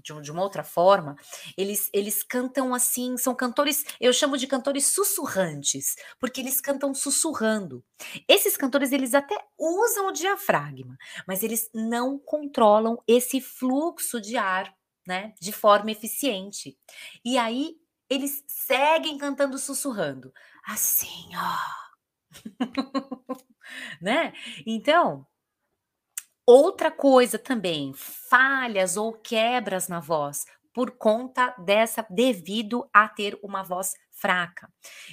de, 0.00 0.20
de, 0.22 0.30
uma 0.30 0.42
outra 0.42 0.62
forma, 0.62 1.16
eles, 1.58 1.90
eles 1.92 2.22
cantam 2.22 2.72
assim, 2.72 3.16
são 3.16 3.34
cantores, 3.34 3.84
eu 4.00 4.12
chamo 4.12 4.38
de 4.38 4.46
cantores 4.46 4.86
sussurrantes, 4.86 5.96
porque 6.20 6.40
eles 6.40 6.60
cantam 6.60 6.94
sussurrando. 6.94 7.84
Esses 8.28 8.56
cantores, 8.56 8.92
eles 8.92 9.12
até 9.12 9.36
usam 9.58 10.06
o 10.06 10.12
diafragma, 10.12 10.96
mas 11.26 11.42
eles 11.42 11.68
não 11.74 12.16
controlam 12.16 12.96
esse 13.08 13.40
fluxo 13.40 14.20
de 14.20 14.36
ar, 14.36 14.72
né, 15.04 15.34
de 15.40 15.50
forma 15.50 15.90
eficiente. 15.90 16.78
E 17.24 17.36
aí, 17.36 17.74
eles 18.08 18.44
seguem 18.46 19.18
cantando 19.18 19.58
sussurrando, 19.58 20.32
assim, 20.64 21.28
ó. 21.34 21.82
né? 24.00 24.32
Então, 24.64 25.26
Outra 26.46 26.90
coisa 26.90 27.38
também, 27.38 27.92
falhas 27.94 28.96
ou 28.96 29.12
quebras 29.12 29.88
na 29.88 30.00
voz 30.00 30.44
por 30.74 30.92
conta 30.92 31.54
dessa 31.58 32.04
devido 32.10 32.88
a 32.92 33.08
ter 33.08 33.38
uma 33.42 33.62
voz 33.62 33.94
fraca. 34.10 34.68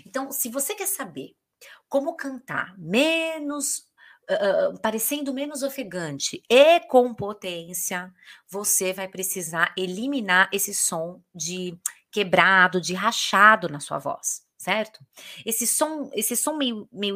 Então, 0.05 0.31
se 0.31 0.49
você 0.49 0.73
quer 0.73 0.87
saber 0.87 1.35
como 1.87 2.15
cantar 2.15 2.75
menos 2.77 3.87
Uh, 4.31 4.79
parecendo 4.79 5.33
menos 5.33 5.63
ofegante 5.63 6.43
e 6.47 6.79
com 6.81 7.15
potência, 7.15 8.13
você 8.47 8.93
vai 8.93 9.07
precisar 9.07 9.73
eliminar 9.75 10.47
esse 10.53 10.71
som 10.71 11.19
de 11.33 11.75
quebrado, 12.11 12.79
de 12.79 12.93
rachado 12.93 13.67
na 13.67 13.79
sua 13.79 13.97
voz 13.97 14.47
certo? 14.59 14.99
Esse 15.45 15.65
som, 15.65 16.11
esse 16.13 16.35
som 16.35 16.57
meio, 16.57 16.87
meio 16.91 17.15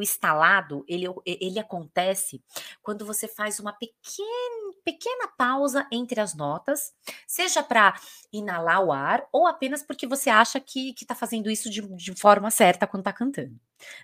ele, 0.88 1.06
ele 1.26 1.60
acontece 1.60 2.42
quando 2.82 3.06
você 3.06 3.28
faz 3.28 3.60
uma 3.60 3.74
pequena, 3.74 4.74
pequena 4.86 5.28
pausa 5.38 5.86
entre 5.92 6.22
as 6.22 6.34
notas, 6.34 6.94
seja 7.28 7.62
para 7.62 8.00
inalar 8.32 8.82
o 8.82 8.94
ar 8.94 9.28
ou 9.30 9.46
apenas 9.46 9.84
porque 9.84 10.08
você 10.08 10.30
acha 10.30 10.58
que 10.60 10.96
está 11.00 11.14
fazendo 11.14 11.52
isso 11.52 11.70
de, 11.70 11.82
de, 11.82 12.16
forma 12.16 12.50
certa 12.50 12.88
quando 12.88 13.02
está 13.02 13.12
cantando, 13.12 13.60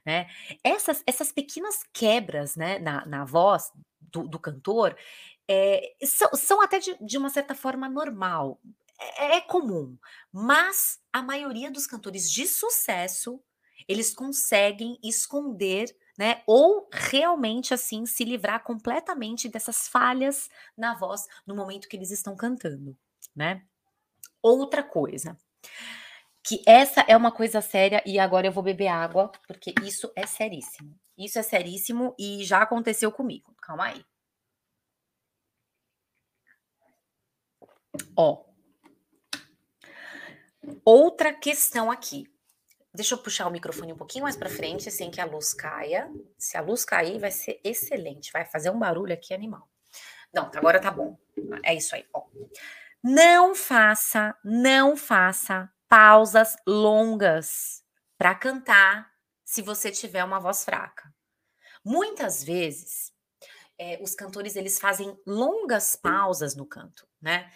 né? 0.05 0.27
Essas, 0.61 1.01
essas 1.07 1.31
pequenas 1.31 1.83
quebras, 1.93 2.57
né, 2.57 2.77
na, 2.79 3.05
na 3.05 3.23
voz 3.23 3.71
do, 4.01 4.27
do 4.27 4.37
cantor, 4.37 4.97
é, 5.47 5.93
são, 6.03 6.29
são, 6.33 6.61
até 6.61 6.77
de, 6.77 6.95
de 6.99 7.17
uma 7.17 7.29
certa 7.29 7.55
forma 7.55 7.87
normal. 7.87 8.59
É, 8.99 9.37
é 9.37 9.41
comum, 9.41 9.97
mas 10.31 10.99
a 11.13 11.21
maioria 11.21 11.71
dos 11.71 11.87
cantores 11.87 12.29
de 12.31 12.45
sucesso, 12.47 13.41
eles 13.87 14.13
conseguem 14.13 14.99
esconder, 15.03 15.95
né, 16.17 16.43
ou 16.45 16.87
realmente 16.91 17.73
assim 17.73 18.05
se 18.05 18.25
livrar 18.25 18.63
completamente 18.63 19.47
dessas 19.47 19.87
falhas 19.87 20.49
na 20.77 20.93
voz 20.95 21.25
no 21.47 21.55
momento 21.55 21.87
que 21.87 21.95
eles 21.95 22.11
estão 22.11 22.35
cantando, 22.35 22.97
né? 23.35 23.63
Outra 24.41 24.83
coisa, 24.83 25.37
que 26.43 26.61
essa 26.65 27.01
é 27.07 27.15
uma 27.15 27.31
coisa 27.31 27.61
séria 27.61 28.01
e 28.05 28.17
agora 28.19 28.47
eu 28.47 28.51
vou 28.51 28.63
beber 28.63 28.87
água, 28.87 29.31
porque 29.47 29.73
isso 29.83 30.11
é 30.15 30.25
seríssimo. 30.25 30.97
Isso 31.17 31.37
é 31.37 31.43
seríssimo 31.43 32.15
e 32.17 32.43
já 32.43 32.61
aconteceu 32.61 33.11
comigo. 33.11 33.53
Calma 33.61 33.85
aí. 33.85 34.03
Ó, 38.15 38.48
Outra 40.83 41.33
questão 41.33 41.91
aqui. 41.91 42.25
Deixa 42.93 43.13
eu 43.13 43.19
puxar 43.19 43.47
o 43.47 43.51
microfone 43.51 43.93
um 43.93 43.97
pouquinho 43.97 44.23
mais 44.23 44.35
para 44.35 44.49
frente, 44.49 44.89
assim 44.89 45.11
que 45.11 45.21
a 45.21 45.25
luz 45.25 45.53
caia. 45.53 46.11
Se 46.37 46.57
a 46.57 46.61
luz 46.61 46.83
cair, 46.83 47.19
vai 47.19 47.31
ser 47.31 47.59
excelente. 47.63 48.31
Vai 48.31 48.45
fazer 48.45 48.69
um 48.69 48.79
barulho 48.79 49.13
aqui 49.13 49.33
animal. 49.33 49.69
Não, 50.33 50.51
agora 50.55 50.79
tá 50.79 50.91
bom. 50.91 51.17
É 51.63 51.73
isso 51.73 51.95
aí. 51.95 52.05
Ó. 52.13 52.25
Não 53.03 53.55
faça, 53.55 54.35
não 54.43 54.97
faça 54.97 55.71
pausas 55.87 56.55
longas 56.67 57.83
para 58.17 58.35
cantar 58.35 59.09
se 59.45 59.61
você 59.61 59.91
tiver 59.91 60.23
uma 60.23 60.39
voz 60.39 60.63
fraca. 60.63 61.13
Muitas 61.83 62.43
vezes, 62.43 63.13
é, 63.77 63.97
os 64.01 64.13
cantores 64.13 64.55
eles 64.55 64.77
fazem 64.77 65.17
longas 65.25 65.95
pausas 65.95 66.55
no 66.55 66.65
canto, 66.65 67.07
né? 67.21 67.51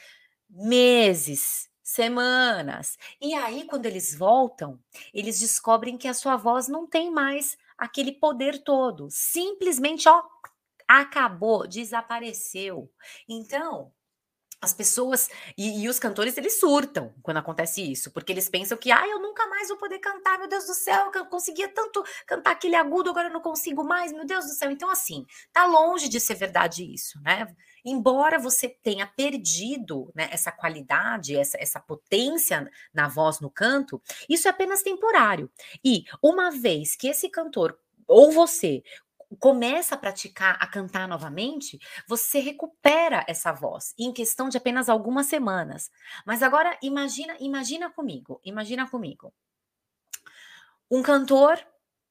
Meses, 0.50 1.70
semanas. 1.84 2.98
E 3.22 3.34
aí, 3.34 3.66
quando 3.66 3.86
eles 3.86 4.16
voltam, 4.16 4.80
eles 5.14 5.40
descobrem 5.40 5.98
que 5.98 6.08
a 6.08 6.14
sua 6.14 6.38
voz 6.38 6.68
não 6.68 6.88
tem 6.88 7.12
mais 7.12 7.58
aquele 7.78 8.12
poder 8.14 8.64
todo. 8.64 9.08
Simplesmente, 9.12 10.08
ó, 10.08 10.24
acabou, 10.88 11.68
desapareceu. 11.68 12.92
Então, 13.28 13.92
as 14.64 14.74
pessoas 14.74 15.30
e, 15.58 15.84
e, 15.84 15.90
os 15.90 16.00
cantores 16.00 16.38
eles 16.38 16.60
surtam 16.60 17.14
quando 17.22 17.38
acontece 17.38 17.82
isso, 17.82 18.12
porque 18.12 18.32
eles 18.32 18.48
pensam 18.48 18.78
que 18.78 18.92
ah, 18.92 19.08
eu 19.08 19.20
nunca 19.20 19.46
mais 19.48 19.68
vou 19.68 19.78
poder 19.78 20.00
cantar, 20.00 20.40
meu 20.40 20.48
Deus 20.48 20.66
do 20.66 20.74
céu, 20.74 21.12
eu 21.14 21.26
conseguia 21.26 21.68
tanto 21.68 22.04
cantar 22.26 22.52
aquele 22.52 22.76
agudo, 22.76 23.10
agora 23.10 23.28
eu 23.28 23.34
não 23.34 23.42
consigo 23.42 23.84
mais, 23.84 24.14
meu 24.14 24.26
Deus 24.26 24.46
do 24.46 24.52
céu. 24.52 24.72
Então 24.72 24.90
assim, 24.90 25.26
tá 25.52 25.66
longe 25.66 26.08
de 26.08 26.20
ser 26.20 26.36
verdade 26.36 26.84
isso, 26.84 27.20
né? 27.22 27.54
Embora 27.84 28.40
você 28.40 28.70
tenha 28.70 29.06
perdido 29.06 30.10
né, 30.16 30.30
essa 30.32 30.52
qualidade, 30.52 31.36
essa, 31.36 31.58
essa 31.60 31.80
potência 31.82 32.70
na 32.94 33.10
voz 33.10 33.42
no 33.42 33.50
canto, 33.50 34.02
isso 34.30 34.48
é 34.48 34.52
apenas 34.52 34.82
temporário. 34.82 35.52
E 35.84 36.06
uma 36.22 36.50
vez 36.50 36.96
que 36.96 37.10
esse 37.10 37.28
cantor 37.28 37.78
ou 38.08 38.32
você 38.32 38.84
começa 39.36 39.96
a 39.96 39.98
praticar, 39.98 40.58
a 40.60 40.68
cantar 40.68 41.08
novamente, 41.08 41.80
você 42.08 42.40
recupera 42.40 43.26
essa 43.28 43.52
voz 43.52 43.94
em 43.98 44.12
questão 44.12 44.50
de 44.50 44.58
apenas 44.58 44.90
algumas 44.90 45.28
semanas. 45.28 45.90
Mas 46.26 46.44
agora 46.44 46.78
imagina, 46.82 47.36
imagina 47.40 47.90
comigo, 47.90 48.40
imagina 48.44 48.90
comigo. 48.90 49.34
Um 50.90 51.02
cantor, 51.02 51.60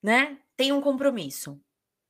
né, 0.02 0.38
tem 0.56 0.72
um 0.72 0.80
compromisso, 0.80 1.60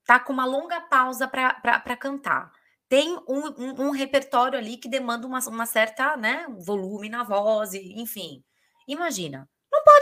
tá 0.07 0.19
com 0.19 0.33
uma 0.33 0.45
longa 0.45 0.81
pausa 0.81 1.29
para 1.29 1.97
cantar. 1.97 2.53
Tem 2.89 3.17
um, 3.29 3.47
um, 3.59 3.87
um, 3.87 3.91
repertório 3.91 4.59
ali 4.59 4.77
que 4.77 4.89
demanda 4.89 5.27
uma, 5.27 5.39
uma 5.49 5.67
certa, 5.67 6.17
né, 6.17 6.47
volume 6.59 7.09
na 7.09 7.25
voz, 7.25 7.73
enfim. 7.75 8.45
Imagina, 8.87 9.49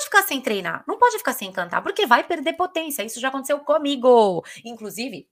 pode 0.00 0.04
ficar 0.04 0.22
sem 0.22 0.40
treinar, 0.40 0.84
não 0.86 0.98
pode 0.98 1.18
ficar 1.18 1.32
sem 1.32 1.52
cantar, 1.52 1.82
porque 1.82 2.06
vai 2.06 2.24
perder 2.24 2.54
potência. 2.54 3.02
Isso 3.02 3.20
já 3.20 3.28
aconteceu 3.28 3.58
comigo. 3.60 4.42
Inclusive, 4.64 5.28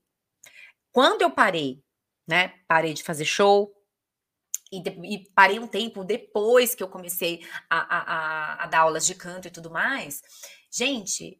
quando 0.91 1.21
eu 1.21 1.31
parei, 1.31 1.83
né? 2.27 2.53
Parei 2.67 2.93
de 2.93 3.03
fazer 3.03 3.25
show, 3.25 3.73
e, 4.71 4.77
e, 4.77 5.29
parei 5.33 5.57
um 5.57 5.67
tempo 5.67 6.03
depois 6.03 6.75
que 6.75 6.83
eu 6.83 6.87
comecei 6.87 7.43
a, 7.67 7.79
a, 7.79 7.99
a, 7.99 8.63
a, 8.63 8.67
dar 8.67 8.81
aulas 8.81 9.05
de 9.07 9.15
canto 9.15 9.47
e 9.47 9.51
tudo 9.51 9.71
mais. 9.71 10.21
Gente, 10.71 11.39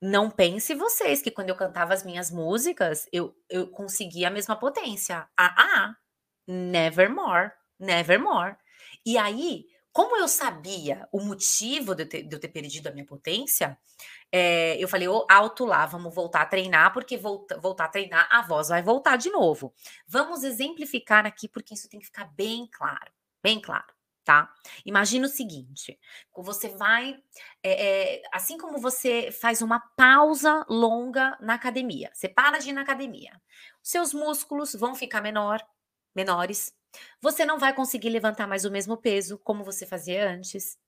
não 0.00 0.30
pense 0.30 0.74
vocês 0.74 1.20
que 1.20 1.30
quando 1.30 1.50
eu 1.50 1.56
cantava 1.56 1.92
as 1.92 2.02
minhas 2.02 2.30
músicas, 2.30 3.06
eu, 3.12 3.36
eu 3.50 3.68
conseguia 3.70 4.28
a 4.28 4.30
mesma 4.30 4.56
potência. 4.56 5.28
Ah, 5.38 5.54
ah, 5.58 5.96
nevermore, 6.48 7.52
nevermore. 7.78 8.56
E 9.04 9.18
aí, 9.18 9.66
como 9.96 10.14
eu 10.14 10.28
sabia 10.28 11.08
o 11.10 11.22
motivo 11.22 11.94
de 11.94 12.02
eu 12.02 12.08
ter, 12.10 12.22
de 12.22 12.36
eu 12.36 12.38
ter 12.38 12.48
perdido 12.48 12.86
a 12.86 12.90
minha 12.90 13.06
potência, 13.06 13.78
é, 14.30 14.76
eu 14.76 14.86
falei, 14.86 15.08
oh, 15.08 15.24
alto 15.26 15.64
lá, 15.64 15.86
vamos 15.86 16.14
voltar 16.14 16.42
a 16.42 16.46
treinar, 16.46 16.92
porque 16.92 17.16
volta, 17.16 17.58
voltar 17.58 17.86
a 17.86 17.88
treinar, 17.88 18.28
a 18.30 18.42
voz 18.42 18.68
vai 18.68 18.82
voltar 18.82 19.16
de 19.16 19.30
novo. 19.30 19.72
Vamos 20.06 20.44
exemplificar 20.44 21.24
aqui, 21.24 21.48
porque 21.48 21.72
isso 21.72 21.88
tem 21.88 21.98
que 21.98 22.04
ficar 22.04 22.26
bem 22.26 22.68
claro, 22.70 23.10
bem 23.42 23.58
claro, 23.58 23.86
tá? 24.22 24.52
Imagina 24.84 25.24
o 25.24 25.30
seguinte: 25.30 25.98
você 26.36 26.68
vai, 26.68 27.18
é, 27.62 28.16
é, 28.16 28.22
assim 28.34 28.58
como 28.58 28.78
você 28.78 29.32
faz 29.32 29.62
uma 29.62 29.80
pausa 29.80 30.66
longa 30.68 31.38
na 31.40 31.54
academia, 31.54 32.10
você 32.12 32.28
para 32.28 32.58
de 32.58 32.68
ir 32.68 32.74
na 32.74 32.82
academia, 32.82 33.32
seus 33.82 34.12
músculos 34.12 34.74
vão 34.74 34.94
ficar 34.94 35.22
menor, 35.22 35.66
menores, 36.14 36.76
você 37.20 37.44
não 37.44 37.58
vai 37.58 37.74
conseguir 37.74 38.10
levantar 38.10 38.46
mais 38.46 38.64
o 38.64 38.70
mesmo 38.70 38.96
peso 38.96 39.38
como 39.38 39.64
você 39.64 39.86
fazia 39.86 40.30
antes. 40.30 40.78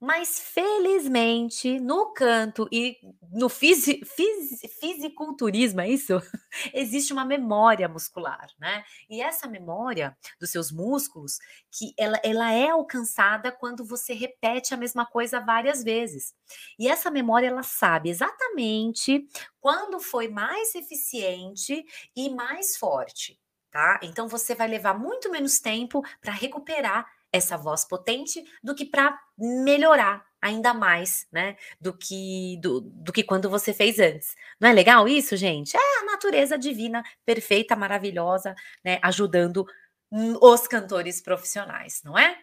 Mas 0.00 0.38
felizmente, 0.38 1.80
no 1.80 2.12
canto 2.12 2.68
e 2.70 2.96
no 3.32 3.48
fisi, 3.48 4.00
fisi, 4.04 4.68
fisiculturismo, 4.68 5.80
é 5.80 5.88
isso? 5.88 6.12
Existe 6.72 7.12
uma 7.12 7.24
memória 7.24 7.88
muscular, 7.88 8.46
né? 8.60 8.84
E 9.10 9.20
essa 9.20 9.48
memória 9.48 10.16
dos 10.40 10.50
seus 10.50 10.70
músculos, 10.70 11.38
que 11.72 11.94
ela, 11.98 12.16
ela 12.22 12.52
é 12.52 12.68
alcançada 12.68 13.50
quando 13.50 13.84
você 13.84 14.14
repete 14.14 14.72
a 14.72 14.76
mesma 14.76 15.04
coisa 15.04 15.40
várias 15.40 15.82
vezes. 15.82 16.32
E 16.78 16.86
essa 16.86 17.10
memória, 17.10 17.48
ela 17.48 17.64
sabe 17.64 18.08
exatamente 18.08 19.26
quando 19.60 19.98
foi 19.98 20.28
mais 20.28 20.76
eficiente 20.76 21.84
e 22.14 22.30
mais 22.30 22.76
forte, 22.76 23.36
tá? 23.70 24.00
Então 24.02 24.28
você 24.28 24.54
vai 24.54 24.68
levar 24.68 24.98
muito 24.98 25.30
menos 25.30 25.58
tempo 25.60 26.02
para 26.20 26.32
recuperar 26.32 27.06
essa 27.32 27.56
voz 27.56 27.84
potente 27.84 28.42
do 28.62 28.74
que 28.74 28.84
para 28.84 29.18
melhorar 29.36 30.26
ainda 30.40 30.72
mais, 30.72 31.26
né, 31.32 31.56
do 31.80 31.92
que 31.92 32.58
do, 32.62 32.80
do 32.80 33.12
que 33.12 33.24
quando 33.24 33.50
você 33.50 33.74
fez 33.74 33.98
antes. 33.98 34.34
Não 34.60 34.68
é 34.68 34.72
legal 34.72 35.08
isso, 35.08 35.36
gente? 35.36 35.76
É 35.76 36.00
a 36.00 36.04
natureza 36.04 36.56
divina, 36.56 37.02
perfeita, 37.24 37.76
maravilhosa, 37.76 38.54
né, 38.84 38.98
ajudando 39.02 39.66
os 40.10 40.66
cantores 40.66 41.20
profissionais, 41.20 42.02
não 42.04 42.16
é? 42.16 42.40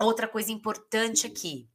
Outra 0.00 0.26
coisa 0.26 0.50
importante 0.50 1.26
aqui, 1.26 1.68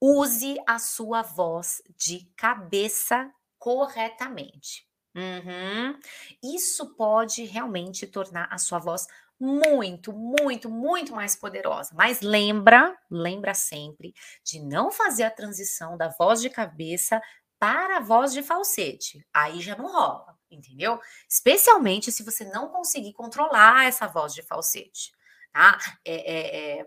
use 0.00 0.56
a 0.66 0.78
sua 0.78 1.22
voz 1.22 1.82
de 1.96 2.30
cabeça 2.36 3.32
corretamente. 3.58 4.85
Uhum. 5.16 5.98
Isso 6.42 6.94
pode 6.94 7.44
realmente 7.44 8.06
tornar 8.06 8.48
a 8.52 8.58
sua 8.58 8.78
voz 8.78 9.06
muito, 9.40 10.12
muito, 10.12 10.68
muito 10.70 11.14
mais 11.14 11.34
poderosa. 11.34 11.94
Mas 11.94 12.20
lembra, 12.20 12.94
lembra 13.10 13.54
sempre 13.54 14.14
de 14.44 14.60
não 14.60 14.90
fazer 14.90 15.22
a 15.24 15.30
transição 15.30 15.96
da 15.96 16.08
voz 16.08 16.42
de 16.42 16.50
cabeça 16.50 17.20
para 17.58 17.96
a 17.96 18.00
voz 18.00 18.34
de 18.34 18.42
falsete. 18.42 19.26
Aí 19.32 19.60
já 19.60 19.74
não 19.74 19.90
rola, 19.90 20.36
entendeu? 20.50 21.00
Especialmente 21.26 22.12
se 22.12 22.22
você 22.22 22.44
não 22.44 22.68
conseguir 22.68 23.14
controlar 23.14 23.86
essa 23.86 24.06
voz 24.06 24.34
de 24.34 24.42
falsete, 24.42 25.12
tá? 25.50 25.78
É, 26.04 26.14
é, 26.14 26.78
é 26.80 26.86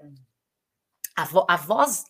a, 1.16 1.26
vo 1.26 1.46
a 1.50 1.56
voz, 1.56 2.04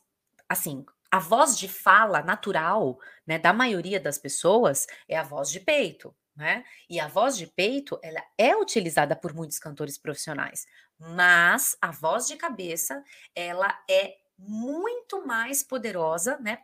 assim, 0.50 0.86
a 1.12 1.20
voz 1.20 1.58
de 1.58 1.68
fala 1.68 2.22
natural, 2.22 2.98
né, 3.26 3.40
da 3.40 3.54
maioria 3.54 4.00
das 4.00 4.18
pessoas 4.18 4.86
é 5.08 5.18
a 5.18 5.24
voz 5.24 5.50
de 5.50 5.60
peito 5.60 6.16
né? 6.40 6.64
E 6.90 7.02
a 7.02 7.08
voz 7.10 7.38
de 7.38 7.46
peito, 7.46 8.00
ela 8.02 8.24
é 8.38 8.56
utilizada 8.56 9.14
por 9.14 9.34
muitos 9.34 9.60
cantores 9.60 9.98
profissionais, 9.98 10.66
mas 10.98 11.78
a 11.82 11.92
voz 11.92 12.28
de 12.28 12.38
cabeça, 12.38 13.04
ela 13.36 13.78
é 13.92 14.16
muito 14.38 15.28
mais 15.28 15.62
poderosa, 15.62 16.38
né, 16.40 16.58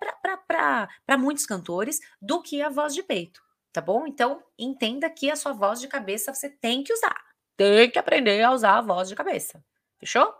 para 0.47 1.17
muitos 1.17 1.45
cantores 1.45 1.99
do 2.21 2.41
que 2.41 2.61
a 2.61 2.69
voz 2.69 2.93
de 2.93 3.03
peito, 3.03 3.41
tá 3.73 3.81
bom? 3.81 4.07
Então, 4.07 4.41
entenda 4.57 5.09
que 5.09 5.29
a 5.29 5.35
sua 5.35 5.51
voz 5.51 5.81
de 5.81 5.89
cabeça 5.89 6.33
você 6.33 6.49
tem 6.49 6.81
que 6.81 6.93
usar, 6.93 7.21
tem 7.57 7.91
que 7.91 7.99
aprender 7.99 8.41
a 8.43 8.51
usar 8.53 8.77
a 8.77 8.81
voz 8.81 9.09
de 9.09 9.15
cabeça, 9.15 9.61
fechou? 9.99 10.33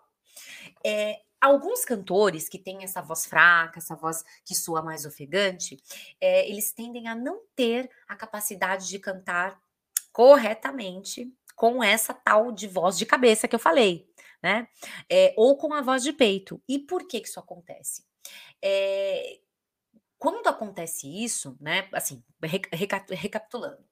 É, 0.86 1.20
alguns 1.46 1.86
cantores 1.86 2.50
que 2.50 2.60
têm 2.60 2.84
essa 2.84 3.02
voz 3.02 3.26
fraca, 3.26 3.80
essa 3.80 3.96
voz 3.96 4.24
que 4.44 4.56
soa 4.56 4.82
mais 4.82 5.06
ofegante, 5.06 5.78
é, 6.20 6.50
eles 6.50 6.72
tendem 6.74 7.08
a 7.08 7.16
não 7.16 7.42
ter 7.56 7.90
a 8.08 8.16
capacidade 8.16 8.88
de 8.88 9.00
cantar 9.00 9.62
corretamente 10.12 11.32
com 11.56 11.84
essa 11.84 12.14
tal 12.14 12.52
de 12.52 12.68
voz 12.68 12.98
de 12.98 13.06
cabeça 13.06 13.48
que 13.48 13.56
eu 13.56 13.60
falei, 13.60 14.10
né? 14.42 14.68
É, 15.10 15.34
ou 15.38 15.58
com 15.58 15.74
a 15.74 15.82
voz 15.82 16.04
de 16.04 16.12
peito. 16.12 16.62
E 16.68 16.80
por 16.80 17.08
que, 17.08 17.22
que 17.22 17.28
isso 17.28 17.40
acontece? 17.40 18.04
É, 18.62 19.40
quando 20.18 20.48
acontece 20.48 21.08
isso, 21.08 21.56
né? 21.60 21.88
Assim, 21.94 22.24
recapitulando, 22.72 23.86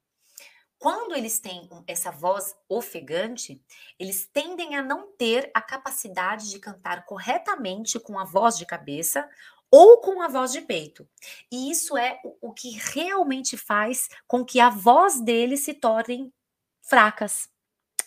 quando 0.84 1.16
eles 1.16 1.40
têm 1.40 1.70
essa 1.88 2.12
voz 2.12 2.58
ofegante, 2.68 3.64
eles 3.98 4.26
tendem 4.26 4.76
a 4.76 4.84
não 4.84 5.08
ter 5.14 5.50
a 5.54 5.62
capacidade 5.62 6.50
de 6.50 6.60
cantar 6.60 7.06
corretamente 7.06 7.98
com 7.98 8.20
a 8.20 8.26
voz 8.26 8.58
de 8.58 8.66
cabeça 8.66 9.26
ou 9.72 10.02
com 10.02 10.22
a 10.22 10.28
voz 10.28 10.52
de 10.52 10.60
peito. 10.60 11.08
E 11.50 11.72
isso 11.72 11.98
é 11.98 12.20
o, 12.42 12.52
que 12.52 12.72
realmente 12.72 13.56
faz 13.56 14.10
com 14.28 14.44
que 14.44 14.60
a 14.60 14.70
voz 14.70 15.22
deles 15.22 15.62
se 15.62 15.74
tornem 15.74 16.34
fracas, 16.82 17.50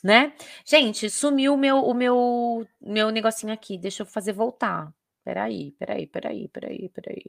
né? 0.05 0.35
Gente, 0.63 1.09
sumiu 1.09 1.55
o 1.55 1.57
meu, 1.57 1.79
o 1.79 1.95
meu, 1.95 2.69
meu 2.79 3.11
negocinho 3.11 3.55
aqui. 3.55 3.79
Deixa 3.79 4.03
eu 4.03 4.07
fazer 4.07 4.35
voltar. 4.35 4.95
Peraí, 5.25 5.73
peraí, 5.79 6.07
peraí, 6.07 6.47
peraí, 6.49 6.91
peraí. 6.91 7.25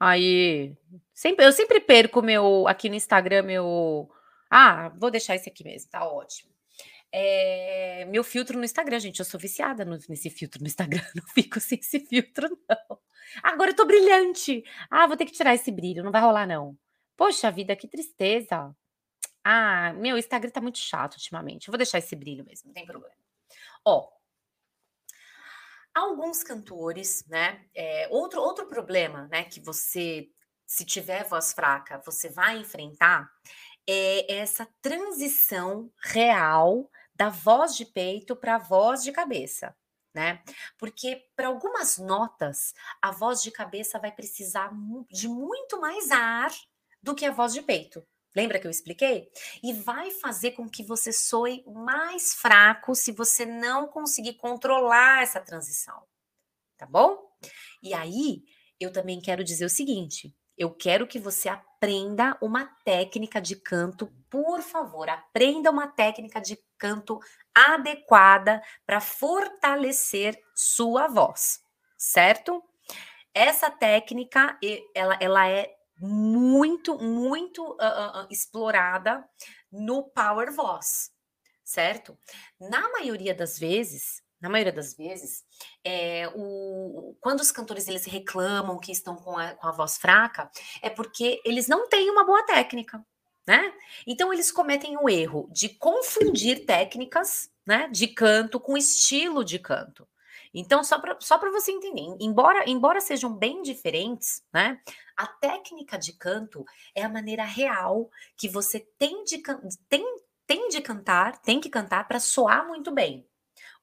Aí, 0.00 0.74
sempre, 1.12 1.44
eu 1.44 1.52
sempre 1.52 1.80
perco 1.80 2.22
meu 2.22 2.66
aqui 2.66 2.88
no 2.88 2.94
Instagram 2.94 3.42
meu 3.42 4.10
ah, 4.50 4.90
vou 4.98 5.10
deixar 5.10 5.34
esse 5.36 5.48
aqui 5.48 5.64
mesmo, 5.64 5.90
tá 5.90 6.06
ótimo. 6.06 6.50
É, 7.10 8.04
meu 8.06 8.22
filtro 8.22 8.58
no 8.58 8.64
Instagram, 8.64 9.00
gente, 9.00 9.18
eu 9.18 9.24
sou 9.24 9.40
viciada 9.40 9.84
no, 9.84 9.98
nesse 10.08 10.28
filtro 10.30 10.60
no 10.60 10.66
Instagram, 10.66 11.02
não 11.14 11.26
fico 11.28 11.60
sem 11.60 11.78
esse 11.78 12.00
filtro, 12.00 12.48
não. 12.68 12.98
Agora 13.42 13.70
eu 13.70 13.76
tô 13.76 13.84
brilhante. 13.84 14.64
Ah, 14.90 15.06
vou 15.06 15.16
ter 15.16 15.26
que 15.26 15.32
tirar 15.32 15.54
esse 15.54 15.70
brilho, 15.70 16.02
não 16.02 16.12
vai 16.12 16.20
rolar, 16.20 16.46
não. 16.46 16.76
Poxa 17.16 17.50
vida, 17.50 17.76
que 17.76 17.88
tristeza. 17.88 18.74
Ah, 19.44 19.92
meu 19.94 20.18
Instagram 20.18 20.50
tá 20.50 20.60
muito 20.60 20.78
chato 20.78 21.14
ultimamente. 21.14 21.68
Eu 21.68 21.72
vou 21.72 21.78
deixar 21.78 21.98
esse 21.98 22.14
brilho 22.16 22.44
mesmo, 22.44 22.68
não 22.68 22.74
tem 22.74 22.86
problema. 22.86 23.14
Ó, 23.84 24.08
alguns 25.94 26.42
cantores, 26.42 27.24
né? 27.26 27.64
É, 27.74 28.08
outro, 28.10 28.40
outro 28.40 28.66
problema, 28.66 29.26
né, 29.28 29.44
que 29.44 29.60
você, 29.60 30.28
se 30.66 30.84
tiver 30.84 31.24
voz 31.24 31.52
fraca, 31.52 32.00
você 32.04 32.28
vai 32.28 32.58
enfrentar 32.58 33.30
é 33.88 34.40
essa 34.40 34.68
transição 34.82 35.90
real 36.02 36.90
da 37.14 37.30
voz 37.30 37.74
de 37.74 37.86
peito 37.86 38.36
para 38.36 38.56
a 38.56 38.58
voz 38.58 39.02
de 39.02 39.10
cabeça, 39.10 39.74
né? 40.14 40.42
Porque 40.76 41.24
para 41.34 41.48
algumas 41.48 41.96
notas, 41.96 42.74
a 43.00 43.10
voz 43.10 43.42
de 43.42 43.50
cabeça 43.50 43.98
vai 43.98 44.12
precisar 44.12 44.70
de 45.10 45.26
muito 45.26 45.80
mais 45.80 46.10
ar 46.10 46.50
do 47.02 47.14
que 47.14 47.24
a 47.24 47.32
voz 47.32 47.54
de 47.54 47.62
peito. 47.62 48.06
Lembra 48.36 48.58
que 48.58 48.66
eu 48.66 48.70
expliquei? 48.70 49.30
E 49.62 49.72
vai 49.72 50.10
fazer 50.10 50.52
com 50.52 50.68
que 50.68 50.82
você 50.84 51.12
soe 51.12 51.64
mais 51.66 52.34
fraco 52.34 52.94
se 52.94 53.10
você 53.10 53.46
não 53.46 53.88
conseguir 53.88 54.34
controlar 54.34 55.22
essa 55.22 55.40
transição. 55.40 56.02
Tá 56.76 56.86
bom? 56.86 57.18
E 57.82 57.94
aí, 57.94 58.44
eu 58.78 58.92
também 58.92 59.20
quero 59.20 59.42
dizer 59.42 59.64
o 59.64 59.70
seguinte: 59.70 60.32
eu 60.58 60.70
quero 60.70 61.06
que 61.06 61.18
você 61.18 61.48
aprenda 61.48 62.36
uma 62.42 62.66
técnica 62.84 63.40
de 63.40 63.54
canto, 63.54 64.12
por 64.28 64.60
favor, 64.60 65.08
aprenda 65.08 65.70
uma 65.70 65.86
técnica 65.86 66.40
de 66.40 66.58
canto 66.76 67.20
adequada 67.54 68.60
para 68.84 69.00
fortalecer 69.00 70.38
sua 70.54 71.06
voz, 71.06 71.60
certo? 71.96 72.62
Essa 73.32 73.70
técnica, 73.70 74.58
ela, 74.94 75.16
ela 75.20 75.48
é 75.48 75.72
muito, 76.00 76.98
muito 76.98 77.62
uh, 77.64 78.24
uh, 78.24 78.28
explorada 78.30 79.24
no 79.70 80.04
Power 80.10 80.52
Voice, 80.52 81.10
certo? 81.62 82.18
Na 82.58 82.90
maioria 82.90 83.34
das 83.34 83.58
vezes, 83.58 84.22
na 84.40 84.48
maioria 84.48 84.72
das 84.72 84.94
vezes, 84.94 85.44
é, 85.84 86.30
o, 86.34 87.16
quando 87.20 87.40
os 87.40 87.50
cantores 87.50 87.88
eles 87.88 88.04
reclamam 88.04 88.78
que 88.78 88.92
estão 88.92 89.16
com 89.16 89.36
a, 89.36 89.54
com 89.54 89.66
a 89.66 89.72
voz 89.72 89.96
fraca, 89.96 90.50
é 90.80 90.88
porque 90.88 91.40
eles 91.44 91.66
não 91.66 91.88
têm 91.88 92.10
uma 92.10 92.24
boa 92.24 92.44
técnica, 92.44 93.04
né? 93.46 93.72
Então 94.06 94.32
eles 94.32 94.52
cometem 94.52 94.96
o 94.96 95.08
erro 95.08 95.48
de 95.50 95.70
confundir 95.70 96.64
técnicas, 96.66 97.50
né, 97.66 97.88
de 97.88 98.08
canto 98.08 98.60
com 98.60 98.76
estilo 98.76 99.44
de 99.44 99.58
canto. 99.58 100.06
Então, 100.54 100.82
só 100.82 100.98
para 100.98 101.16
só 101.20 101.38
você 101.38 101.72
entender, 101.72 102.16
embora, 102.20 102.68
embora 102.68 103.00
sejam 103.00 103.32
bem 103.32 103.62
diferentes, 103.62 104.42
né? 104.52 104.80
A 105.16 105.26
técnica 105.26 105.98
de 105.98 106.12
canto 106.14 106.64
é 106.94 107.02
a 107.02 107.08
maneira 107.08 107.44
real 107.44 108.10
que 108.36 108.48
você 108.48 108.80
tem 108.98 109.24
de, 109.24 109.42
tem, 109.88 110.04
tem 110.46 110.68
de 110.68 110.80
cantar, 110.80 111.38
tem 111.42 111.60
que 111.60 111.68
cantar 111.68 112.08
para 112.08 112.20
soar 112.20 112.66
muito 112.66 112.90
bem. 112.90 113.28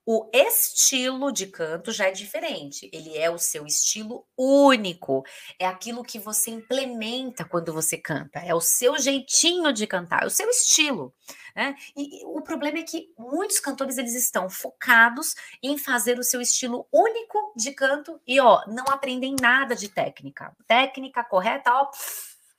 O 0.06 0.30
estilo 0.32 1.32
de 1.32 1.48
canto 1.48 1.92
já 1.92 2.08
é 2.08 2.12
diferente. 2.12 2.88
Ele 2.94 3.18
é 3.18 3.30
o 3.30 3.40
seu 3.40 3.66
estilo 3.66 4.24
único. 4.38 5.24
É 5.58 5.66
aquilo 5.66 6.04
que 6.04 6.20
você 6.20 6.52
implementa 6.52 7.44
quando 7.44 7.74
você 7.74 7.98
canta. 7.98 8.40
É 8.40 8.54
o 8.54 8.62
seu 8.62 9.00
jeitinho 9.00 9.74
de 9.74 9.88
cantar, 9.88 10.24
é 10.24 10.28
o 10.28 10.30
seu 10.30 10.48
estilo. 10.48 11.12
Né? 11.56 11.76
E, 11.98 12.24
o 12.26 12.42
problema 12.42 12.78
é 12.80 12.84
que 12.84 13.12
muitos 13.18 13.60
cantores 13.60 13.98
eles 13.98 14.14
estão 14.14 14.48
focados 14.48 15.34
em 15.64 15.78
fazer 15.78 16.20
o 16.20 16.24
seu 16.24 16.40
estilo 16.40 16.88
único 16.92 17.54
de 17.56 17.72
canto 17.72 18.22
e 18.28 18.40
ó, 18.40 18.64
não 18.68 18.86
aprendem 18.90 19.36
nada 19.42 19.76
de 19.76 19.90
técnica. 19.90 20.56
Técnica 20.68 21.24
correta, 21.24 21.72
ó, 21.74 21.90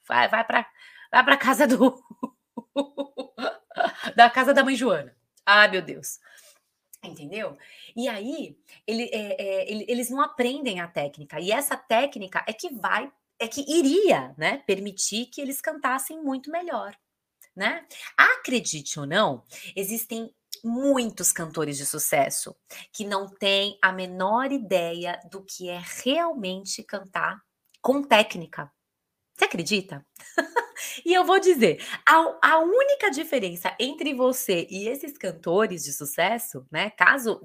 vai, 0.08 0.28
vai 0.28 0.44
para 0.44 0.66
vai 1.12 1.24
para 1.24 1.36
casa 1.36 1.66
do 1.66 2.02
da 4.16 4.28
casa 4.28 4.52
da 4.52 4.64
mãe 4.64 4.74
Joana. 4.74 5.14
Ai, 5.44 5.68
meu 5.68 5.82
Deus. 5.82 6.18
Entendeu? 7.02 7.56
E 7.94 8.08
aí, 8.08 8.58
ele, 8.86 9.04
é, 9.12 9.42
é, 9.42 9.70
ele, 9.70 9.84
eles 9.88 10.10
não 10.10 10.20
aprendem 10.20 10.80
a 10.80 10.88
técnica. 10.88 11.40
E 11.40 11.52
essa 11.52 11.76
técnica 11.76 12.44
é 12.48 12.52
que 12.52 12.74
vai, 12.74 13.10
é 13.38 13.46
que 13.46 13.64
iria, 13.68 14.34
né, 14.36 14.58
permitir 14.66 15.26
que 15.26 15.40
eles 15.40 15.60
cantassem 15.60 16.22
muito 16.22 16.50
melhor, 16.50 16.96
né? 17.54 17.86
Acredite 18.16 18.98
ou 18.98 19.06
não, 19.06 19.44
existem 19.74 20.34
muitos 20.64 21.32
cantores 21.32 21.76
de 21.76 21.86
sucesso 21.86 22.56
que 22.92 23.04
não 23.04 23.28
têm 23.28 23.78
a 23.80 23.92
menor 23.92 24.50
ideia 24.50 25.20
do 25.30 25.44
que 25.44 25.68
é 25.68 25.80
realmente 26.04 26.82
cantar 26.82 27.40
com 27.80 28.02
técnica. 28.02 28.72
Você 29.36 29.44
acredita? 29.44 30.04
e 31.04 31.12
eu 31.12 31.24
vou 31.24 31.38
dizer, 31.38 31.84
a, 32.08 32.38
a, 32.42 32.58
única 32.58 33.10
diferença 33.10 33.74
entre 33.78 34.14
você 34.14 34.66
e 34.70 34.88
esses 34.88 35.18
cantores 35.18 35.84
de 35.84 35.92
sucesso, 35.92 36.66
né? 36.70 36.88
Caso 36.90 37.40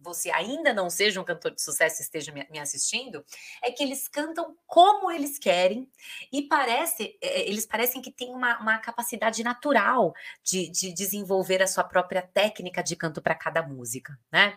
você 0.00 0.30
ainda 0.30 0.72
não 0.72 0.88
seja 0.88 1.20
um 1.20 1.24
cantor 1.24 1.54
de 1.54 1.60
sucesso 1.62 2.00
e 2.00 2.04
esteja 2.04 2.32
me, 2.32 2.46
me 2.50 2.58
assistindo, 2.58 3.22
é 3.62 3.70
que 3.70 3.82
eles 3.82 4.08
cantam 4.08 4.56
como 4.66 5.10
eles 5.10 5.38
querem 5.38 5.86
e 6.32 6.42
parece, 6.42 7.18
é, 7.22 7.40
é, 7.42 7.48
eles 7.48 7.66
parecem 7.66 8.00
que 8.00 8.10
têm 8.10 8.30
uma, 8.30 8.58
uma 8.60 8.78
capacidade 8.78 9.44
natural 9.44 10.14
de, 10.42 10.70
de 10.70 10.94
desenvolver 10.94 11.62
a 11.62 11.66
sua 11.66 11.84
própria 11.84 12.22
técnica 12.22 12.82
de 12.82 12.96
canto 12.96 13.20
para 13.20 13.34
cada 13.34 13.62
música, 13.62 14.18
né? 14.32 14.56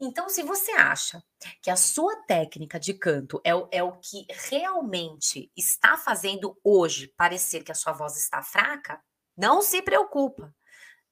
Então, 0.00 0.30
se 0.30 0.42
você 0.42 0.72
acha 0.72 1.22
que 1.60 1.70
a 1.70 1.76
sua 1.76 2.16
técnica 2.24 2.80
de 2.80 2.94
canto 2.94 3.38
é 3.44 3.54
o, 3.54 3.68
é 3.70 3.82
o 3.82 3.98
que 3.98 4.26
realmente 4.48 5.52
está 5.54 5.98
fazendo 5.98 6.58
hoje 6.64 7.08
parecer 7.18 7.62
que 7.62 7.70
a 7.70 7.74
sua 7.74 7.92
voz 7.92 8.16
está 8.16 8.42
fraca, 8.42 9.02
não 9.36 9.60
se 9.60 9.82
preocupa. 9.82 10.54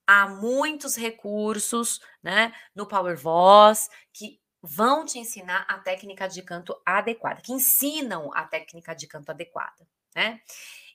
Há 0.06 0.26
muitos 0.26 0.96
recursos 0.96 2.00
né, 2.22 2.54
no 2.74 2.88
Power 2.88 3.14
Voice 3.14 3.90
que 4.10 4.40
vão 4.62 5.04
te 5.04 5.18
ensinar 5.18 5.66
a 5.68 5.78
técnica 5.78 6.26
de 6.26 6.40
canto 6.42 6.74
adequada, 6.84 7.42
que 7.42 7.52
ensinam 7.52 8.32
a 8.32 8.46
técnica 8.46 8.94
de 8.94 9.06
canto 9.06 9.28
adequada. 9.28 9.86
Né? 10.16 10.40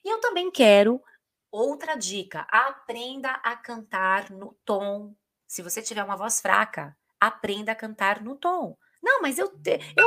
E 0.04 0.12
eu 0.12 0.20
também 0.20 0.50
quero 0.50 1.00
outra 1.48 1.94
dica: 1.94 2.40
aprenda 2.50 3.30
a 3.30 3.54
cantar 3.54 4.30
no 4.30 4.58
tom. 4.64 5.14
Se 5.46 5.62
você 5.62 5.80
tiver 5.80 6.02
uma 6.02 6.16
voz 6.16 6.40
fraca, 6.40 6.96
aprenda 7.26 7.72
a 7.72 7.76
cantar 7.76 8.22
no 8.22 8.36
tom. 8.36 8.76
Não, 9.02 9.20
mas 9.20 9.38
eu. 9.38 9.46
eu 9.46 10.06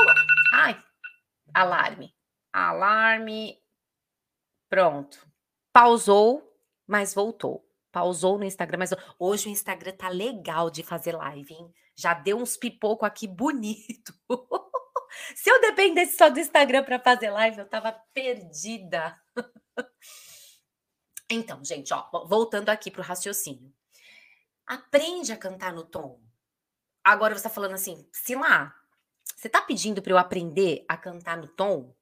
ai, 0.54 0.82
alarme. 1.54 2.14
Alarme. 2.52 3.58
Pronto. 4.70 5.28
Pausou, 5.72 6.44
mas 6.86 7.14
voltou. 7.14 7.66
Pausou 7.92 8.38
no 8.38 8.44
Instagram, 8.44 8.80
mas 8.80 8.94
hoje 9.18 9.48
o 9.48 9.52
Instagram 9.52 9.92
tá 9.94 10.10
legal 10.10 10.70
de 10.70 10.84
fazer 10.84 11.16
live, 11.16 11.54
hein? 11.54 11.74
Já 11.96 12.14
deu 12.14 12.38
uns 12.38 12.58
pipoco 12.58 13.06
aqui 13.06 13.28
bonito. 13.28 14.14
Se 15.36 15.50
eu 15.50 15.60
dependesse 15.62 16.18
só 16.18 16.30
do 16.30 16.40
Instagram 16.40 16.84
para 16.84 17.00
fazer 17.00 17.30
live, 17.30 17.60
eu 17.60 17.70
tava 17.70 17.92
perdida. 18.14 19.16
Então, 21.30 21.62
gente, 21.62 21.94
ó, 21.94 22.26
voltando 22.26 22.70
aqui 22.70 22.90
pro 22.90 23.04
raciocínio. 23.04 23.74
Aprende 24.66 25.34
a 25.34 25.38
cantar 25.38 25.74
no 25.74 25.84
tom. 25.84 26.22
Agora 27.08 27.34
você 27.34 27.44
tá 27.44 27.50
falando 27.50 27.74
assim, 27.74 28.06
se 28.12 28.36
lá, 28.36 28.76
você 29.34 29.48
tá 29.48 29.62
pedindo 29.62 30.02
para 30.02 30.12
eu 30.12 30.18
aprender 30.18 30.84
a 30.90 30.98
cantar 30.98 31.38
no 31.38 31.48
tom? 31.48 31.96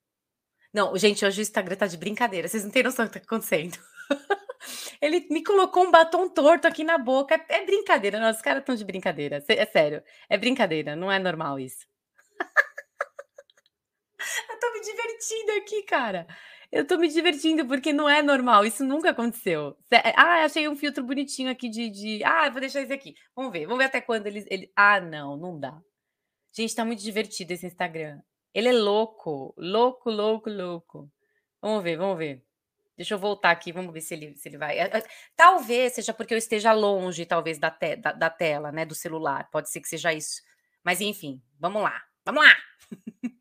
Não, 0.74 0.98
gente, 0.98 1.24
hoje 1.24 1.41
o 1.41 1.44
Instagram 1.44 1.76
tá 1.76 1.86
de 1.86 1.96
brincadeira. 1.96 2.48
Vocês 2.48 2.63
não 2.63 2.72
têm 2.72 2.82
noção 2.82 3.06
do 3.06 3.12
que 3.12 3.20
tá 3.20 3.24
acontecendo. 3.24 3.78
Ele 5.00 5.28
me 5.30 5.44
colocou 5.44 5.84
um 5.84 5.91
batom 5.91 6.28
torto 6.28 6.68
aqui 6.68 6.84
na 6.84 6.98
boca. 6.98 7.36
É, 7.36 7.58
é 7.58 7.65
brincadeira, 7.68 8.20
não, 8.20 8.32
os 8.32 8.41
caras 8.41 8.62
estão 8.62 8.74
de 8.74 8.84
brincadeira. 8.84 9.46
É 9.48 9.65
sério, 9.68 10.02
é 10.28 10.39
brincadeira, 10.39 10.96
não 10.96 11.12
é 11.12 11.20
normal 11.20 11.60
isso. 11.60 11.86
eu 14.50 14.60
tô 14.60 14.74
me 14.74 14.82
divertindo 14.82 15.52
aqui, 15.60 15.84
cara. 15.84 16.26
Eu 16.76 16.86
tô 16.86 16.98
me 16.98 17.08
divertindo 17.08 17.66
porque 17.66 17.94
não 17.94 18.10
é 18.10 18.22
normal, 18.22 18.66
isso 18.66 18.84
nunca 18.84 19.12
aconteceu. 19.12 19.78
Ah, 20.14 20.44
achei 20.44 20.68
um 20.68 20.76
filtro 20.76 21.02
bonitinho 21.06 21.50
aqui 21.50 21.70
de, 21.70 21.90
de... 21.90 22.22
Ah, 22.22 22.50
vou 22.50 22.60
deixar 22.60 22.82
esse 22.82 22.92
aqui. 22.92 23.16
Vamos 23.34 23.54
ver, 23.54 23.66
vamos 23.66 23.78
ver 23.78 23.86
até 23.86 24.02
quando 24.02 24.28
eles... 24.28 24.46
Ele... 24.50 24.70
Ah, 24.76 25.00
não, 25.00 25.38
não 25.38 25.58
dá. 25.58 25.82
Gente, 26.52 26.76
tá 26.76 26.84
muito 26.84 27.02
divertido 27.02 27.54
esse 27.54 27.66
Instagram. 27.66 28.20
Ele 28.54 28.68
é 28.68 28.74
louco, 28.74 29.54
louco, 29.58 30.12
louco, 30.12 30.50
louco. 30.50 31.10
Vamos 31.62 31.82
ver, 31.82 31.96
vamos 31.96 32.18
ver. 32.18 32.44
Deixa 32.98 33.14
eu 33.14 33.20
voltar 33.20 33.52
aqui, 33.52 33.72
vamos 33.72 33.94
ver 33.94 34.02
se 34.02 34.14
ele, 34.14 34.36
se 34.36 34.50
ele 34.50 34.58
vai. 34.58 34.78
É, 34.78 34.98
é, 34.98 35.04
talvez 35.34 35.94
seja 35.94 36.14
porque 36.14 36.34
eu 36.34 36.38
esteja 36.38 36.74
longe, 36.74 37.26
talvez, 37.26 37.58
da, 37.58 37.72
te, 37.72 37.96
da, 37.96 38.12
da 38.12 38.30
tela, 38.30 38.74
né? 38.74 38.86
Do 38.86 38.96
celular. 38.96 39.50
Pode 39.50 39.70
ser 39.70 39.80
que 39.80 39.88
seja 39.88 40.12
isso. 40.12 40.42
Mas 40.84 41.00
enfim, 41.00 41.42
vamos 41.58 41.82
lá. 41.82 42.04
Vamos 42.26 42.44
lá! 42.44 42.54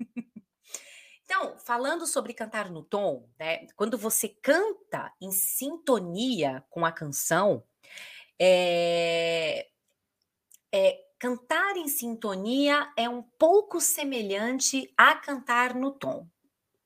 Então, 1.45 1.59
falando 1.59 2.07
sobre 2.07 2.33
cantar 2.33 2.71
no 2.71 2.83
tom, 2.83 3.29
né? 3.39 3.67
Quando 3.77 3.99
você 3.99 4.29
canta 4.29 5.13
em 5.21 5.31
sintonia 5.31 6.65
com 6.71 6.87
a 6.87 6.91
canção, 6.91 7.63
é, 8.39 9.69
é, 10.73 10.99
cantar 11.19 11.77
em 11.77 11.87
sintonia 11.87 12.91
é 12.97 13.11
um 13.11 13.23
pouco 13.23 13.79
semelhante 13.79 14.91
a 14.97 15.15
cantar 15.17 15.75
no 15.75 15.91
tom. 15.91 16.27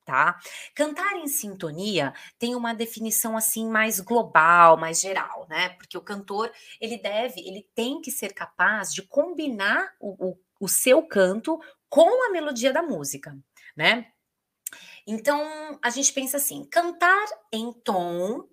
Tá? 0.03 0.37
Cantar 0.75 1.15
em 1.15 1.27
sintonia 1.27 2.13
tem 2.37 2.53
uma 2.53 2.73
definição 2.73 3.37
assim 3.37 3.69
mais 3.69 4.01
global, 4.01 4.75
mais 4.75 4.99
geral, 4.99 5.47
né? 5.47 5.69
Porque 5.69 5.97
o 5.97 6.01
cantor 6.01 6.51
ele 6.81 6.97
deve, 6.97 7.39
ele 7.39 7.65
tem 7.73 8.01
que 8.01 8.11
ser 8.11 8.33
capaz 8.33 8.93
de 8.93 9.03
combinar 9.03 9.93
o, 10.01 10.31
o, 10.31 10.39
o 10.59 10.67
seu 10.67 11.01
canto 11.03 11.61
com 11.87 12.27
a 12.27 12.31
melodia 12.31 12.73
da 12.73 12.81
música, 12.81 13.37
né? 13.77 14.11
Então, 15.07 15.79
a 15.81 15.89
gente 15.89 16.13
pensa 16.13 16.37
assim: 16.37 16.65
cantar 16.65 17.25
em 17.51 17.71
tom 17.71 18.47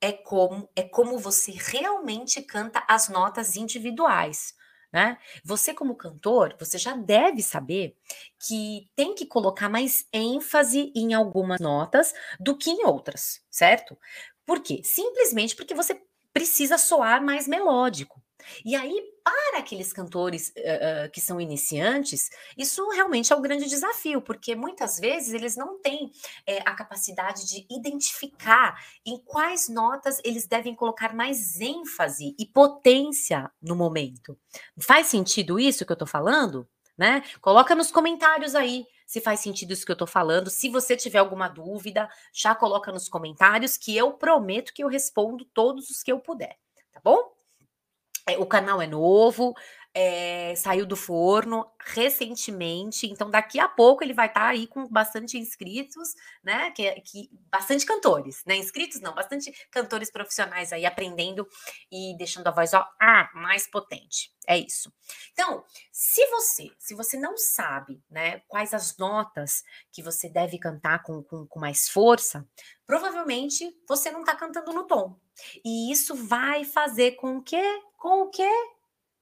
é 0.00 0.12
como 0.12 0.68
é 0.74 0.82
como 0.82 1.18
você 1.18 1.52
realmente 1.52 2.42
canta 2.42 2.84
as 2.88 3.08
notas 3.08 3.56
individuais. 3.56 4.54
Né? 4.92 5.16
Você, 5.42 5.72
como 5.72 5.96
cantor, 5.96 6.54
você 6.58 6.76
já 6.76 6.94
deve 6.94 7.42
saber 7.42 7.96
que 8.38 8.90
tem 8.94 9.14
que 9.14 9.24
colocar 9.24 9.68
mais 9.70 10.06
ênfase 10.12 10.92
em 10.94 11.14
algumas 11.14 11.60
notas 11.60 12.12
do 12.38 12.56
que 12.58 12.68
em 12.70 12.84
outras, 12.84 13.40
certo? 13.50 13.96
Por 14.44 14.60
quê? 14.60 14.82
Simplesmente 14.84 15.56
porque 15.56 15.74
você 15.74 15.98
precisa 16.32 16.76
soar 16.76 17.24
mais 17.24 17.48
melódico. 17.48 18.21
E 18.64 18.74
aí, 18.74 19.02
para 19.22 19.58
aqueles 19.58 19.92
cantores 19.92 20.48
uh, 20.48 21.06
uh, 21.06 21.10
que 21.10 21.20
são 21.20 21.40
iniciantes, 21.40 22.30
isso 22.56 22.88
realmente 22.90 23.32
é 23.32 23.36
um 23.36 23.42
grande 23.42 23.68
desafio, 23.68 24.20
porque 24.20 24.54
muitas 24.54 24.98
vezes 24.98 25.32
eles 25.32 25.56
não 25.56 25.80
têm 25.80 26.10
é, 26.46 26.58
a 26.60 26.74
capacidade 26.74 27.46
de 27.46 27.66
identificar 27.70 28.82
em 29.04 29.18
quais 29.18 29.68
notas 29.68 30.20
eles 30.24 30.46
devem 30.46 30.74
colocar 30.74 31.14
mais 31.14 31.60
ênfase 31.60 32.34
e 32.38 32.46
potência 32.46 33.50
no 33.60 33.76
momento. 33.76 34.38
Faz 34.78 35.06
sentido 35.06 35.58
isso 35.58 35.84
que 35.84 35.92
eu 35.92 35.94
estou 35.94 36.08
falando? 36.08 36.68
Né? 36.96 37.22
Coloca 37.40 37.74
nos 37.74 37.90
comentários 37.90 38.54
aí 38.54 38.86
se 39.06 39.20
faz 39.20 39.40
sentido 39.40 39.72
isso 39.72 39.84
que 39.84 39.92
eu 39.92 39.94
estou 39.94 40.06
falando. 40.06 40.48
Se 40.48 40.70
você 40.70 40.96
tiver 40.96 41.18
alguma 41.18 41.46
dúvida, 41.46 42.08
já 42.32 42.54
coloca 42.54 42.90
nos 42.90 43.10
comentários 43.10 43.76
que 43.76 43.94
eu 43.94 44.12
prometo 44.14 44.72
que 44.72 44.82
eu 44.82 44.88
respondo 44.88 45.44
todos 45.52 45.90
os 45.90 46.02
que 46.02 46.10
eu 46.10 46.18
puder, 46.18 46.56
tá 46.90 47.00
bom? 47.04 47.30
É, 48.26 48.38
o 48.38 48.46
canal 48.46 48.80
é 48.80 48.86
novo, 48.86 49.54
é, 49.94 50.54
saiu 50.56 50.86
do 50.86 50.96
forno 50.96 51.70
recentemente, 51.84 53.06
então 53.06 53.30
daqui 53.30 53.60
a 53.60 53.68
pouco 53.68 54.02
ele 54.02 54.14
vai 54.14 54.26
estar 54.26 54.40
tá 54.40 54.48
aí 54.48 54.66
com 54.66 54.86
bastante 54.88 55.36
inscritos, 55.36 56.14
né? 56.42 56.70
Que, 56.70 56.90
que 57.02 57.28
bastante 57.50 57.84
cantores, 57.84 58.42
né? 58.46 58.56
Inscritos 58.56 59.00
não, 59.00 59.14
bastante 59.14 59.52
cantores 59.70 60.10
profissionais 60.10 60.72
aí 60.72 60.86
aprendendo 60.86 61.46
e 61.90 62.16
deixando 62.16 62.46
a 62.46 62.50
voz 62.50 62.72
ó, 62.72 62.86
ah, 63.00 63.28
mais 63.34 63.66
potente. 63.66 64.32
É 64.46 64.58
isso. 64.58 64.92
Então, 65.32 65.64
se 65.92 66.26
você, 66.26 66.70
se 66.78 66.94
você 66.94 67.16
não 67.16 67.36
sabe, 67.36 68.02
né, 68.10 68.40
quais 68.48 68.74
as 68.74 68.96
notas 68.96 69.62
que 69.92 70.02
você 70.02 70.28
deve 70.28 70.58
cantar 70.58 71.02
com, 71.02 71.22
com, 71.22 71.46
com 71.46 71.60
mais 71.60 71.88
força, 71.88 72.48
provavelmente 72.84 73.72
você 73.88 74.10
não 74.10 74.20
está 74.20 74.34
cantando 74.34 74.72
no 74.72 74.86
tom. 74.86 75.16
E 75.64 75.92
isso 75.92 76.14
vai 76.14 76.64
fazer 76.64 77.12
com 77.12 77.40
que, 77.40 77.62
com 78.02 78.22
o 78.22 78.30
que 78.30 78.50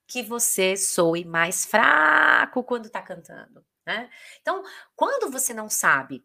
que 0.07 0.23
você 0.23 0.75
soe 0.75 1.23
mais 1.23 1.67
fraco 1.67 2.65
quando 2.65 2.87
está 2.87 3.03
cantando, 3.03 3.63
né? 3.87 4.09
Então, 4.41 4.65
quando 4.97 5.31
você 5.31 5.53
não 5.53 5.69
sabe 5.69 6.25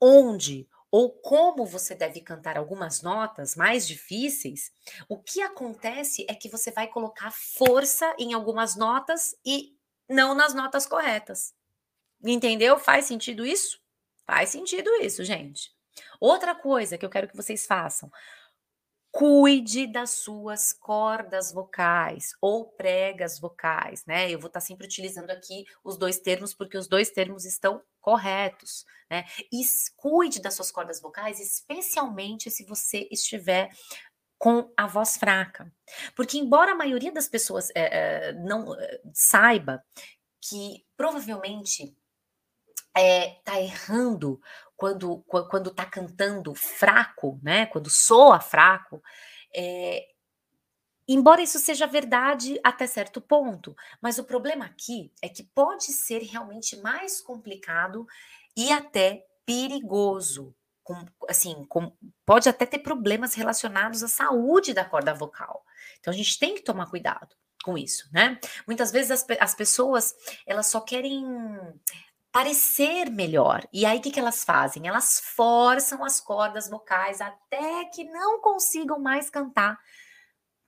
onde 0.00 0.68
ou 0.88 1.10
como 1.10 1.66
você 1.66 1.96
deve 1.96 2.20
cantar 2.20 2.56
algumas 2.56 3.02
notas 3.02 3.56
mais 3.56 3.84
difíceis, 3.88 4.70
o 5.08 5.20
que 5.20 5.42
acontece 5.42 6.24
é 6.28 6.34
que 6.36 6.48
você 6.48 6.70
vai 6.70 6.86
colocar 6.86 7.32
força 7.32 8.14
em 8.20 8.32
algumas 8.34 8.76
notas 8.76 9.34
e 9.44 9.76
não 10.08 10.32
nas 10.32 10.54
notas 10.54 10.86
corretas. 10.86 11.52
Entendeu? 12.24 12.78
Faz 12.78 13.06
sentido 13.06 13.44
isso? 13.44 13.80
Faz 14.24 14.50
sentido 14.50 14.88
isso, 15.02 15.24
gente. 15.24 15.74
Outra 16.20 16.54
coisa 16.54 16.96
que 16.96 17.04
eu 17.04 17.10
quero 17.10 17.26
que 17.26 17.36
vocês 17.36 17.66
façam: 17.66 18.08
cuide 19.16 19.86
das 19.86 20.10
suas 20.10 20.74
cordas 20.74 21.50
vocais 21.50 22.36
ou 22.38 22.66
pregas 22.66 23.40
vocais, 23.40 24.04
né? 24.04 24.30
Eu 24.30 24.38
vou 24.38 24.48
estar 24.48 24.60
sempre 24.60 24.86
utilizando 24.86 25.30
aqui 25.30 25.64
os 25.82 25.96
dois 25.96 26.18
termos 26.18 26.52
porque 26.52 26.76
os 26.76 26.86
dois 26.86 27.10
termos 27.10 27.46
estão 27.46 27.80
corretos, 27.98 28.84
né? 29.10 29.24
E 29.50 29.62
cuide 29.96 30.38
das 30.42 30.52
suas 30.52 30.70
cordas 30.70 31.00
vocais, 31.00 31.40
especialmente 31.40 32.50
se 32.50 32.62
você 32.66 33.08
estiver 33.10 33.70
com 34.36 34.70
a 34.76 34.86
voz 34.86 35.16
fraca. 35.16 35.72
Porque, 36.14 36.36
embora 36.36 36.72
a 36.72 36.76
maioria 36.76 37.10
das 37.10 37.26
pessoas 37.26 37.70
é, 37.74 38.28
é, 38.28 38.32
não 38.34 38.78
é, 38.78 39.00
saiba 39.14 39.82
que 40.42 40.84
provavelmente 40.94 41.96
está 43.00 43.60
errando 43.60 44.40
quando 44.76 45.18
quando 45.28 45.70
está 45.70 45.84
cantando 45.84 46.54
fraco, 46.54 47.38
né? 47.42 47.66
Quando 47.66 47.90
soa 47.90 48.40
fraco, 48.40 49.02
é, 49.54 50.06
embora 51.08 51.42
isso 51.42 51.58
seja 51.58 51.86
verdade 51.86 52.60
até 52.62 52.86
certo 52.86 53.20
ponto, 53.20 53.74
mas 54.00 54.18
o 54.18 54.24
problema 54.24 54.64
aqui 54.66 55.12
é 55.22 55.28
que 55.28 55.42
pode 55.42 55.84
ser 55.84 56.22
realmente 56.22 56.76
mais 56.76 57.20
complicado 57.20 58.06
e 58.56 58.72
até 58.72 59.26
perigoso. 59.44 60.54
Com, 60.82 61.04
assim, 61.28 61.64
com, 61.68 61.92
pode 62.24 62.48
até 62.48 62.64
ter 62.64 62.78
problemas 62.78 63.34
relacionados 63.34 64.04
à 64.04 64.08
saúde 64.08 64.72
da 64.72 64.84
corda 64.84 65.12
vocal. 65.12 65.64
Então 65.98 66.14
a 66.14 66.16
gente 66.16 66.38
tem 66.38 66.54
que 66.54 66.62
tomar 66.62 66.86
cuidado 66.88 67.34
com 67.64 67.76
isso, 67.76 68.08
né? 68.12 68.38
Muitas 68.68 68.92
vezes 68.92 69.10
as, 69.10 69.26
as 69.40 69.52
pessoas 69.52 70.14
elas 70.46 70.68
só 70.68 70.80
querem 70.80 71.24
parecer 72.36 73.08
melhor. 73.08 73.66
E 73.72 73.86
aí 73.86 73.96
o 73.96 74.02
que, 74.02 74.10
que 74.10 74.20
elas 74.20 74.44
fazem? 74.44 74.86
Elas 74.86 75.18
forçam 75.20 76.04
as 76.04 76.20
cordas 76.20 76.68
vocais 76.68 77.22
até 77.22 77.86
que 77.86 78.04
não 78.04 78.42
consigam 78.42 78.98
mais 78.98 79.30
cantar 79.30 79.80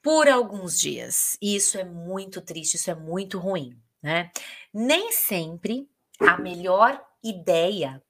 por 0.00 0.31
alguns 0.31 0.81
dias. 0.81 1.37
E 1.42 1.54
isso 1.54 1.76
é 1.76 1.85
muito 1.85 2.40
triste, 2.40 2.76
isso 2.76 2.90
é 2.90 2.94
muito 2.94 3.38
ruim, 3.38 3.78
né? 4.02 4.31
Nem 4.72 5.12
sempre 5.12 5.87
a 6.18 6.38
melhor 6.38 7.04
ideia 7.22 8.02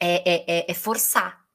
é, 0.00 0.16
é, 0.28 0.44
é, 0.48 0.66
é 0.68 0.74
forçar. 0.74 1.46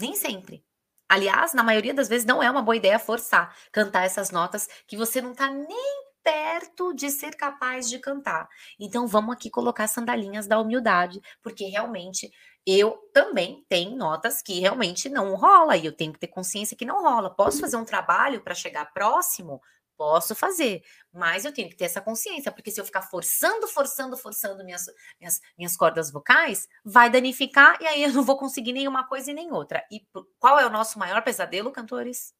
Nem 0.00 0.14
sempre. 0.14 0.64
Aliás, 1.08 1.52
na 1.52 1.64
maioria 1.64 1.92
das 1.92 2.08
vezes 2.08 2.24
não 2.24 2.40
é 2.40 2.48
uma 2.48 2.62
boa 2.62 2.76
ideia 2.76 3.00
forçar, 3.00 3.56
cantar 3.72 4.04
essas 4.04 4.30
notas 4.30 4.68
que 4.86 4.96
você 4.96 5.20
não 5.20 5.34
tá 5.34 5.50
nem 5.50 6.03
perto 6.24 6.94
de 6.94 7.10
ser 7.10 7.36
capaz 7.36 7.88
de 7.88 7.98
cantar. 7.98 8.48
Então 8.80 9.06
vamos 9.06 9.34
aqui 9.34 9.50
colocar 9.50 9.86
sandalinhas 9.86 10.46
da 10.46 10.58
humildade, 10.58 11.20
porque 11.42 11.66
realmente 11.66 12.32
eu 12.66 12.98
também 13.12 13.64
tenho 13.68 13.94
notas 13.94 14.40
que 14.40 14.58
realmente 14.58 15.10
não 15.10 15.34
rola 15.34 15.76
e 15.76 15.84
eu 15.84 15.92
tenho 15.92 16.12
que 16.14 16.18
ter 16.18 16.28
consciência 16.28 16.76
que 16.76 16.86
não 16.86 17.02
rola. 17.02 17.28
Posso 17.28 17.60
fazer 17.60 17.76
um 17.76 17.84
trabalho 17.84 18.42
para 18.42 18.54
chegar 18.54 18.90
próximo? 18.92 19.60
Posso 19.96 20.34
fazer, 20.34 20.82
mas 21.12 21.44
eu 21.44 21.52
tenho 21.52 21.68
que 21.68 21.76
ter 21.76 21.84
essa 21.84 22.00
consciência, 22.00 22.50
porque 22.50 22.68
se 22.68 22.80
eu 22.80 22.84
ficar 22.84 23.02
forçando, 23.02 23.68
forçando, 23.68 24.16
forçando 24.16 24.64
minhas, 24.64 24.86
minhas, 25.20 25.40
minhas 25.56 25.76
cordas 25.76 26.10
vocais, 26.10 26.66
vai 26.84 27.08
danificar 27.08 27.80
e 27.80 27.86
aí 27.86 28.02
eu 28.02 28.12
não 28.12 28.24
vou 28.24 28.36
conseguir 28.36 28.72
nenhuma 28.72 29.06
coisa 29.06 29.30
e 29.30 29.34
nem 29.34 29.52
outra. 29.52 29.86
E 29.92 30.04
qual 30.40 30.58
é 30.58 30.66
o 30.66 30.70
nosso 30.70 30.98
maior 30.98 31.22
pesadelo, 31.22 31.70
cantores? 31.70 32.34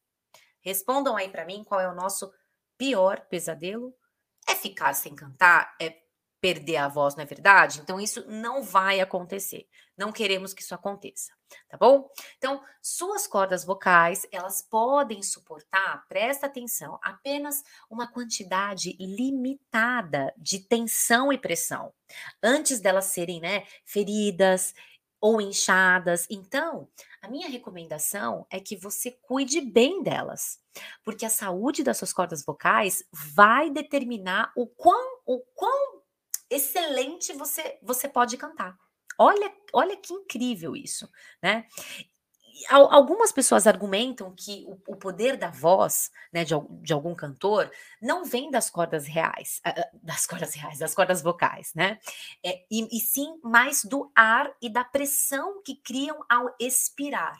Respondam 0.59 1.15
aí 1.15 1.29
para 1.29 1.45
mim 1.45 1.63
qual 1.63 1.79
é 1.79 1.87
o 1.87 1.95
nosso 1.95 2.29
pior 2.77 3.21
pesadelo 3.29 3.93
é 4.47 4.55
ficar 4.55 4.93
sem 4.93 5.15
cantar, 5.15 5.75
é 5.81 6.05
perder 6.45 6.77
a 6.77 6.87
voz, 6.87 7.15
não 7.15 7.23
é 7.23 7.25
verdade? 7.25 7.79
Então 7.79 7.99
isso 7.99 8.23
não 8.27 8.61
vai 8.61 8.99
acontecer. 8.99 9.67
Não 9.97 10.11
queremos 10.11 10.53
que 10.53 10.61
isso 10.61 10.75
aconteça, 10.75 11.33
tá 11.67 11.75
bom? 11.77 12.07
Então, 12.37 12.61
suas 12.81 13.25
cordas 13.25 13.63
vocais, 13.63 14.27
elas 14.31 14.61
podem 14.61 15.23
suportar, 15.23 16.05
presta 16.07 16.45
atenção, 16.45 16.99
apenas 17.01 17.63
uma 17.89 18.05
quantidade 18.11 18.95
limitada 18.99 20.33
de 20.37 20.59
tensão 20.59 21.33
e 21.33 21.37
pressão, 21.37 21.93
antes 22.43 22.79
delas 22.79 23.05
serem, 23.05 23.39
né, 23.39 23.63
feridas 23.85 24.73
ou 25.21 25.41
inchadas. 25.41 26.27
Então, 26.29 26.87
a 27.21 27.27
minha 27.27 27.49
recomendação 27.49 28.45
é 28.49 28.59
que 28.59 28.75
você 28.75 29.11
cuide 29.11 29.61
bem 29.61 30.03
delas, 30.03 30.59
porque 31.03 31.25
a 31.25 31.29
saúde 31.29 31.83
das 31.83 31.97
suas 31.97 32.13
cordas 32.13 32.43
vocais 32.45 33.03
vai 33.11 33.69
determinar 33.69 34.51
o 34.55 34.67
quão, 34.67 35.21
o 35.25 35.39
quão 35.53 36.01
excelente 36.49 37.33
você, 37.33 37.79
você 37.81 38.07
pode 38.07 38.37
cantar. 38.37 38.77
Olha, 39.17 39.51
olha 39.73 39.95
que 39.95 40.13
incrível 40.13 40.75
isso, 40.75 41.09
né? 41.41 41.65
Algumas 42.69 43.31
pessoas 43.31 43.67
argumentam 43.67 44.33
que 44.35 44.65
o, 44.87 44.95
poder 44.95 45.37
da 45.37 45.49
voz, 45.49 46.11
né, 46.31 46.43
de, 46.43 46.53
de, 46.81 46.93
algum 46.93 47.13
cantor, 47.13 47.69
não 48.01 48.23
vem 48.23 48.49
das 48.49 48.69
cordas 48.69 49.05
reais, 49.05 49.61
uh, 49.67 49.99
das 50.01 50.25
cordas 50.27 50.53
reais, 50.53 50.79
das 50.79 50.93
cordas 50.93 51.21
vocais, 51.21 51.73
né? 51.73 51.99
É, 52.43 52.63
e, 52.71 52.97
e 52.97 52.99
sim 52.99 53.39
mais 53.43 53.83
do 53.83 54.11
ar 54.15 54.51
e 54.61 54.69
da 54.69 54.83
pressão 54.83 55.61
que 55.63 55.75
criam 55.75 56.23
ao 56.29 56.55
expirar. 56.59 57.37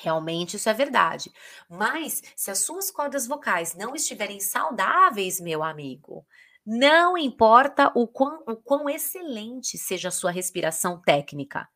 Realmente 0.00 0.56
isso 0.56 0.68
é 0.68 0.74
verdade. 0.74 1.32
Mas 1.68 2.22
se 2.36 2.50
as 2.50 2.60
suas 2.60 2.90
cordas 2.90 3.26
vocais 3.26 3.74
não 3.74 3.94
estiverem 3.94 4.38
saudáveis, 4.40 5.40
meu 5.40 5.62
amigo, 5.62 6.26
não 6.64 7.16
importa 7.16 7.90
o 7.94 8.06
quão, 8.06 8.42
o 8.46 8.56
quão 8.56 8.88
excelente 8.88 9.78
seja 9.78 10.08
a 10.08 10.12
sua 10.12 10.30
respiração 10.30 11.00
técnica, 11.00 11.68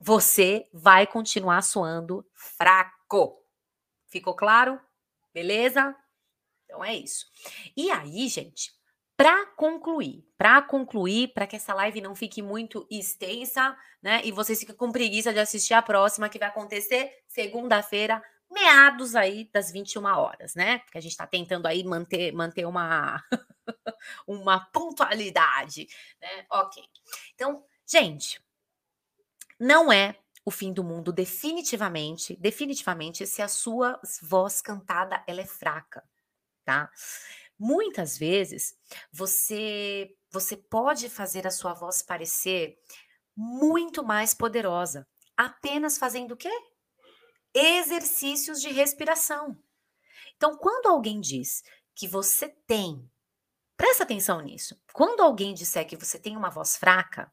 você 0.00 0.66
vai 0.72 1.06
continuar 1.06 1.62
soando 1.62 2.26
fraco. 2.34 3.38
Ficou 4.08 4.34
claro? 4.34 4.80
Beleza? 5.32 5.94
Então 6.64 6.82
é 6.82 6.94
isso. 6.94 7.26
E 7.76 7.90
aí, 7.90 8.26
gente, 8.28 8.72
para 9.16 9.44
concluir, 9.44 10.24
para 10.38 10.62
concluir, 10.62 11.28
para 11.34 11.46
que 11.46 11.56
essa 11.56 11.74
live 11.74 12.00
não 12.00 12.14
fique 12.14 12.40
muito 12.40 12.86
extensa, 12.90 13.76
né? 14.02 14.22
E 14.24 14.32
vocês 14.32 14.58
fiquem 14.58 14.74
com 14.74 14.90
preguiça 14.90 15.32
de 15.32 15.38
assistir 15.38 15.74
a 15.74 15.82
próxima 15.82 16.28
que 16.28 16.38
vai 16.38 16.48
acontecer 16.48 17.12
segunda-feira, 17.28 18.22
meados 18.50 19.14
aí 19.14 19.50
das 19.52 19.70
21 19.70 20.04
horas, 20.06 20.54
né? 20.54 20.78
Porque 20.78 20.96
a 20.96 21.00
gente 21.02 21.12
está 21.12 21.26
tentando 21.26 21.66
aí 21.66 21.84
manter, 21.84 22.32
manter 22.32 22.64
uma, 22.64 23.22
uma 24.26 24.60
pontualidade, 24.72 25.86
né? 26.20 26.46
Ok. 26.50 26.82
Então, 27.34 27.62
gente, 27.86 28.40
não 29.60 29.92
é 29.92 30.16
o 30.44 30.50
fim 30.50 30.72
do 30.72 30.82
mundo 30.82 31.12
definitivamente, 31.12 32.34
definitivamente 32.36 33.26
se 33.26 33.42
a 33.42 33.48
sua 33.48 34.00
voz 34.22 34.62
cantada 34.62 35.22
ela 35.26 35.42
é 35.42 35.46
fraca, 35.46 36.02
tá? 36.64 36.90
Muitas 37.58 38.16
vezes 38.16 38.74
você 39.12 40.16
você 40.32 40.56
pode 40.56 41.10
fazer 41.10 41.46
a 41.46 41.50
sua 41.50 41.74
voz 41.74 42.02
parecer 42.02 42.78
muito 43.36 44.02
mais 44.02 44.32
poderosa, 44.32 45.06
apenas 45.36 45.98
fazendo 45.98 46.32
o 46.32 46.36
quê? 46.36 46.50
Exercícios 47.52 48.60
de 48.60 48.68
respiração. 48.68 49.58
Então, 50.36 50.56
quando 50.56 50.86
alguém 50.86 51.20
diz 51.20 51.62
que 51.94 52.06
você 52.06 52.48
tem, 52.66 53.10
presta 53.76 54.04
atenção 54.04 54.40
nisso. 54.40 54.80
Quando 54.92 55.20
alguém 55.20 55.52
disser 55.52 55.86
que 55.86 55.96
você 55.96 56.18
tem 56.18 56.36
uma 56.36 56.48
voz 56.48 56.76
fraca, 56.76 57.30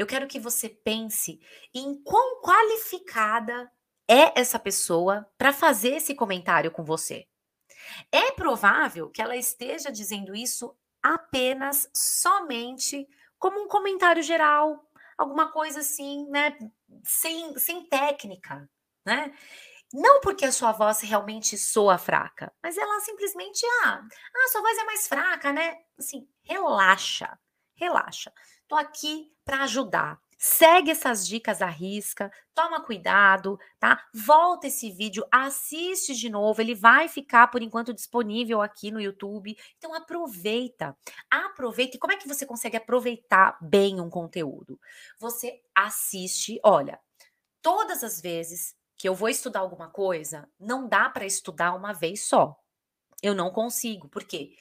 eu 0.00 0.06
quero 0.06 0.26
que 0.26 0.40
você 0.40 0.66
pense 0.66 1.38
em 1.74 2.02
quão 2.02 2.40
qualificada 2.40 3.70
é 4.08 4.40
essa 4.40 4.58
pessoa 4.58 5.30
para 5.36 5.52
fazer 5.52 5.96
esse 5.96 6.14
comentário 6.14 6.70
com 6.70 6.82
você. 6.82 7.26
É 8.10 8.32
provável 8.32 9.10
que 9.10 9.20
ela 9.20 9.36
esteja 9.36 9.92
dizendo 9.92 10.34
isso 10.34 10.74
apenas 11.02 11.86
somente 11.94 13.06
como 13.38 13.60
um 13.62 13.68
comentário 13.68 14.22
geral, 14.22 14.90
alguma 15.18 15.52
coisa 15.52 15.80
assim, 15.80 16.26
né, 16.30 16.56
sem, 17.04 17.58
sem 17.58 17.86
técnica, 17.86 18.66
né? 19.04 19.34
Não 19.92 20.22
porque 20.22 20.46
a 20.46 20.52
sua 20.52 20.72
voz 20.72 21.02
realmente 21.02 21.58
soa 21.58 21.98
fraca, 21.98 22.50
mas 22.62 22.78
ela 22.78 23.00
simplesmente, 23.00 23.66
ah, 23.84 24.00
ah, 24.02 24.48
sua 24.50 24.62
voz 24.62 24.78
é 24.78 24.84
mais 24.84 25.06
fraca, 25.06 25.52
né? 25.52 25.76
Assim, 25.98 26.26
relaxa, 26.42 27.38
relaxa. 27.74 28.32
Tô 28.70 28.76
aqui 28.76 29.32
para 29.44 29.64
ajudar. 29.64 30.20
Segue 30.38 30.92
essas 30.92 31.26
dicas 31.26 31.60
à 31.60 31.66
risca, 31.66 32.30
toma 32.54 32.80
cuidado, 32.80 33.58
tá? 33.80 34.06
Volta 34.14 34.68
esse 34.68 34.92
vídeo, 34.92 35.26
assiste 35.28 36.14
de 36.14 36.30
novo, 36.30 36.62
ele 36.62 36.76
vai 36.76 37.08
ficar 37.08 37.48
por 37.48 37.62
enquanto 37.62 37.92
disponível 37.92 38.62
aqui 38.62 38.92
no 38.92 39.00
YouTube. 39.00 39.58
Então 39.76 39.92
aproveita. 39.92 40.96
Aproveita. 41.28 41.96
E 41.96 41.98
como 41.98 42.12
é 42.12 42.16
que 42.16 42.28
você 42.28 42.46
consegue 42.46 42.76
aproveitar 42.76 43.58
bem 43.60 44.00
um 44.00 44.08
conteúdo? 44.08 44.78
Você 45.18 45.60
assiste, 45.74 46.60
olha, 46.62 47.00
todas 47.60 48.04
as 48.04 48.20
vezes 48.20 48.76
que 48.96 49.08
eu 49.08 49.16
vou 49.16 49.28
estudar 49.28 49.58
alguma 49.60 49.88
coisa, 49.88 50.48
não 50.60 50.86
dá 50.86 51.10
para 51.10 51.26
estudar 51.26 51.74
uma 51.74 51.92
vez 51.92 52.22
só. 52.22 52.56
Eu 53.20 53.34
não 53.34 53.50
consigo, 53.50 54.08
porque 54.08 54.54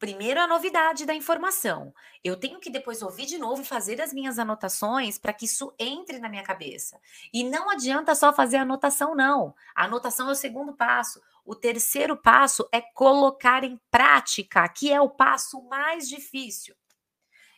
primeiro 0.00 0.40
a 0.40 0.48
novidade 0.48 1.06
da 1.06 1.14
informação. 1.14 1.94
Eu 2.24 2.36
tenho 2.36 2.58
que 2.58 2.68
depois 2.68 3.02
ouvir 3.02 3.26
de 3.26 3.38
novo 3.38 3.62
e 3.62 3.64
fazer 3.64 4.00
as 4.00 4.12
minhas 4.12 4.40
anotações 4.40 5.16
para 5.16 5.32
que 5.32 5.44
isso 5.44 5.72
entre 5.78 6.18
na 6.18 6.28
minha 6.28 6.42
cabeça. 6.42 7.00
E 7.32 7.44
não 7.44 7.70
adianta 7.70 8.16
só 8.16 8.32
fazer 8.32 8.56
a 8.56 8.62
anotação, 8.62 9.14
não. 9.14 9.54
A 9.76 9.84
anotação 9.84 10.28
é 10.28 10.32
o 10.32 10.34
segundo 10.34 10.72
passo. 10.72 11.22
O 11.44 11.54
terceiro 11.54 12.16
passo 12.16 12.68
é 12.72 12.80
colocar 12.80 13.62
em 13.62 13.78
prática, 13.92 14.68
que 14.68 14.90
é 14.90 15.00
o 15.00 15.08
passo 15.08 15.62
mais 15.68 16.08
difícil. 16.08 16.74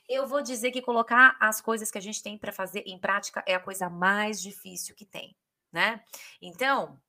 Eu 0.06 0.26
vou 0.26 0.42
dizer 0.42 0.72
que 0.72 0.82
colocar 0.82 1.34
as 1.40 1.62
coisas 1.62 1.90
que 1.90 1.96
a 1.96 2.02
gente 2.02 2.22
tem 2.22 2.36
para 2.36 2.52
fazer 2.52 2.82
em 2.86 2.98
prática 2.98 3.42
é 3.46 3.54
a 3.54 3.60
coisa 3.60 3.88
mais 3.88 4.42
difícil 4.42 4.94
que 4.94 5.06
tem 5.06 5.34
né? 5.72 6.04
Então, 6.40 7.00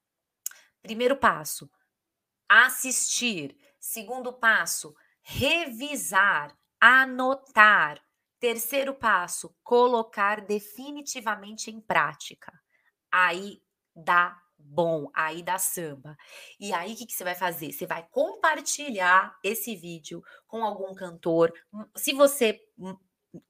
primeiro 0.82 1.18
passo, 1.18 1.70
assistir. 2.48 3.58
Segundo 3.80 4.32
passo, 4.32 4.96
revisar, 5.24 6.56
anotar. 6.80 8.00
Terceiro 8.40 8.94
passo, 8.94 9.56
colocar 9.64 10.42
definitivamente 10.42 11.72
em 11.72 11.80
prática. 11.80 12.52
Aí 13.10 13.62
dá 13.96 14.38
bom, 14.58 15.10
aí 15.14 15.42
dá 15.42 15.58
samba. 15.58 16.18
E 16.60 16.74
aí 16.74 16.94
o 16.94 16.96
que, 16.98 17.06
que 17.06 17.14
você 17.14 17.24
vai 17.24 17.36
fazer? 17.36 17.72
Você 17.72 17.86
vai 17.86 18.06
compartilhar 18.12 19.38
esse 19.44 19.76
vídeo 19.76 20.22
com 20.46 20.64
algum 20.64 20.94
cantor. 20.94 21.54
Se 21.96 22.12
você 22.14 22.60
hum, 22.78 22.98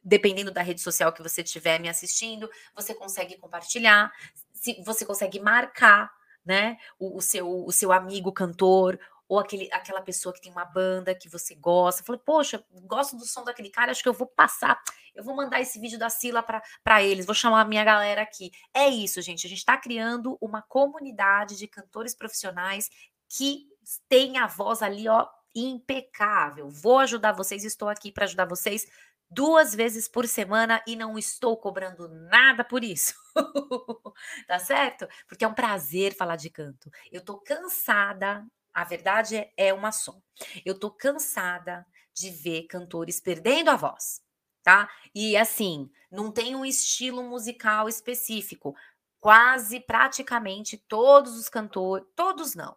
dependendo 0.04 0.52
da 0.52 0.62
rede 0.62 0.82
social 0.82 1.12
que 1.12 1.22
você 1.22 1.42
estiver 1.42 1.80
me 1.80 1.90
assistindo, 1.90 2.50
você 2.76 2.94
consegue 2.94 3.38
compartilhar 3.38 4.12
se 4.54 4.82
você 4.84 5.06
consegue 5.06 5.40
marcar, 5.40 6.12
né, 6.46 6.78
o, 7.00 7.18
o, 7.18 7.22
seu, 7.22 7.66
o 7.66 7.72
seu 7.72 7.92
amigo 7.92 8.32
cantor 8.32 9.00
ou 9.34 9.40
aquele, 9.40 9.68
aquela 9.72 10.00
pessoa 10.00 10.32
que 10.32 10.40
tem 10.40 10.52
uma 10.52 10.64
banda 10.64 11.16
que 11.16 11.28
você 11.28 11.56
gosta. 11.56 12.04
Falei, 12.04 12.22
poxa, 12.24 12.64
gosto 12.84 13.18
do 13.18 13.26
som 13.26 13.44
daquele 13.44 13.72
cara, 13.72 13.90
acho 13.90 14.04
que 14.04 14.08
eu 14.08 14.14
vou 14.14 14.28
passar, 14.28 14.80
eu 15.16 15.24
vou 15.24 15.36
mandar 15.36 15.60
esse 15.60 15.80
vídeo 15.80 15.98
da 15.98 16.08
Sila 16.08 16.44
para 16.44 17.02
eles, 17.02 17.26
vou 17.26 17.34
chamar 17.34 17.62
a 17.62 17.66
minha 17.66 17.84
galera 17.84 18.22
aqui. 18.22 18.52
É 18.72 18.88
isso, 18.88 19.20
gente. 19.24 19.48
A 19.48 19.50
gente 19.50 19.58
está 19.58 19.76
criando 19.76 20.38
uma 20.40 20.62
comunidade 20.62 21.58
de 21.58 21.68
cantores 21.68 22.14
profissionais 22.14 22.92
que 23.28 23.68
tem 24.08 24.38
a 24.38 24.46
voz 24.46 24.84
ali, 24.84 25.10
ó, 25.10 25.28
impecável. 25.56 26.70
Vou 26.70 27.00
ajudar 27.00 27.32
vocês, 27.32 27.64
estou 27.64 27.90
aqui 27.90 28.12
para 28.12 28.26
ajudar 28.26 28.46
vocês 28.46 28.86
duas 29.32 29.74
vezes 29.74 30.08
por 30.08 30.28
semana 30.28 30.80
e 30.86 30.96
não 30.96 31.18
estou 31.18 31.58
cobrando 31.58 32.08
nada 32.08 32.64
por 32.64 32.84
isso. 32.84 33.16
tá 34.48 34.60
certo? 34.60 35.08
Porque 35.28 35.44
é 35.44 35.48
um 35.48 35.56
prazer 35.56 36.16
falar 36.16 36.36
de 36.36 36.52
canto. 36.52 36.92
Eu 37.12 37.26
tô 37.26 37.40
cansada, 37.40 38.46
a 38.74 38.84
verdade 38.84 39.38
é, 39.38 39.54
é 39.58 39.74
uma 39.74 39.92
só. 39.92 40.18
Eu 40.66 40.80
tô 40.80 40.90
cansada 40.90 41.86
de 42.14 42.30
ver 42.30 42.64
cantores 42.64 43.20
perdendo 43.20 43.70
a 43.70 43.76
voz, 43.76 44.22
tá? 44.64 44.90
E 45.14 45.36
assim, 45.38 45.90
não 46.12 46.32
tem 46.32 46.56
um 46.56 46.66
estilo 46.66 47.24
musical 47.24 47.88
específico. 47.88 48.76
Quase 49.20 49.80
praticamente 49.80 50.78
todos 50.78 51.38
os 51.38 51.48
cantores, 51.48 52.06
todos 52.16 52.56
não, 52.56 52.76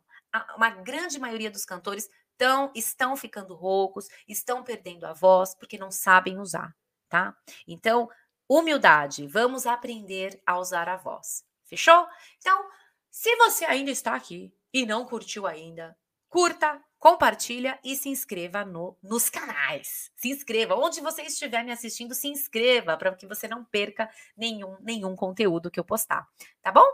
uma 0.56 0.70
grande 0.70 1.18
maioria 1.18 1.50
dos 1.50 1.64
cantores 1.64 2.08
então, 2.36 2.70
estão 2.74 3.16
ficando 3.16 3.54
roucos, 3.54 4.08
estão 4.28 4.62
perdendo 4.62 5.06
a 5.06 5.14
voz 5.14 5.54
porque 5.54 5.78
não 5.78 5.90
sabem 5.90 6.38
usar, 6.38 6.76
tá? 7.08 7.34
Então, 7.66 8.10
humildade, 8.46 9.26
vamos 9.26 9.66
aprender 9.66 10.40
a 10.46 10.58
usar 10.58 10.86
a 10.86 10.98
voz. 10.98 11.42
Fechou? 11.64 12.06
Então, 12.36 12.68
se 13.10 13.34
você 13.36 13.64
ainda 13.64 13.90
está 13.90 14.14
aqui 14.14 14.52
e 14.76 14.84
não 14.84 15.06
curtiu 15.06 15.46
ainda, 15.46 15.96
curta, 16.28 16.78
compartilha 16.98 17.78
e 17.82 17.96
se 17.96 18.10
inscreva 18.10 18.62
no, 18.62 18.94
nos 19.02 19.30
canais. 19.30 20.10
Se 20.14 20.28
inscreva. 20.28 20.74
Onde 20.74 21.00
você 21.00 21.22
estiver 21.22 21.64
me 21.64 21.72
assistindo, 21.72 22.14
se 22.14 22.28
inscreva 22.28 22.94
para 22.94 23.14
que 23.14 23.26
você 23.26 23.48
não 23.48 23.64
perca 23.64 24.06
nenhum, 24.36 24.76
nenhum 24.82 25.16
conteúdo 25.16 25.70
que 25.70 25.80
eu 25.80 25.84
postar. 25.84 26.28
Tá 26.60 26.70
bom? 26.70 26.84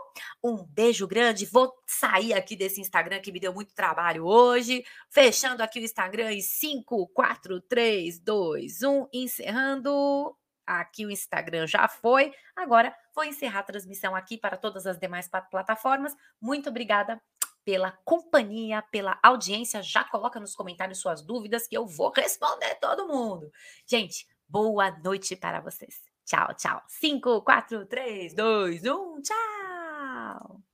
Um 0.41 0.63
beijo 0.63 1.05
grande. 1.05 1.45
Vou 1.45 1.73
sair 1.85 2.33
aqui 2.33 2.55
desse 2.55 2.79
Instagram 2.79 3.19
que 3.19 3.33
me 3.33 3.39
deu 3.41 3.53
muito 3.53 3.75
trabalho 3.75 4.25
hoje. 4.25 4.85
Fechando 5.09 5.61
aqui 5.61 5.81
o 5.81 5.83
Instagram 5.83 6.31
em 6.31 6.41
5, 6.41 7.09
4, 7.09 7.59
3, 7.63 8.17
2, 8.17 8.81
1. 8.81 9.07
Encerrando. 9.11 10.33
Aqui 10.65 11.05
o 11.05 11.11
Instagram 11.11 11.67
já 11.67 11.87
foi. 11.89 12.33
Agora 12.55 12.95
vou 13.13 13.25
encerrar 13.25 13.59
a 13.59 13.63
transmissão 13.63 14.15
aqui 14.15 14.37
para 14.37 14.55
todas 14.55 14.87
as 14.87 14.97
demais 14.97 15.29
plataformas. 15.51 16.15
Muito 16.39 16.69
obrigada 16.69 17.21
pela 17.65 17.91
companhia, 18.03 18.81
pela 18.91 19.19
audiência. 19.23 19.81
Já 19.81 20.03
coloca 20.03 20.39
nos 20.39 20.55
comentários 20.55 20.99
suas 20.99 21.21
dúvidas 21.21 21.67
que 21.67 21.77
eu 21.77 21.85
vou 21.85 22.11
responder 22.15 22.75
todo 22.75 23.07
mundo. 23.07 23.51
Gente, 23.87 24.27
boa 24.47 24.91
noite 24.99 25.35
para 25.35 25.61
vocês. 25.61 26.01
Tchau, 26.25 26.53
tchau. 26.55 26.81
5, 26.87 27.41
4, 27.41 27.85
3, 27.85 28.33
2, 28.33 28.85
1, 28.85 29.21
tchau! 29.21 30.61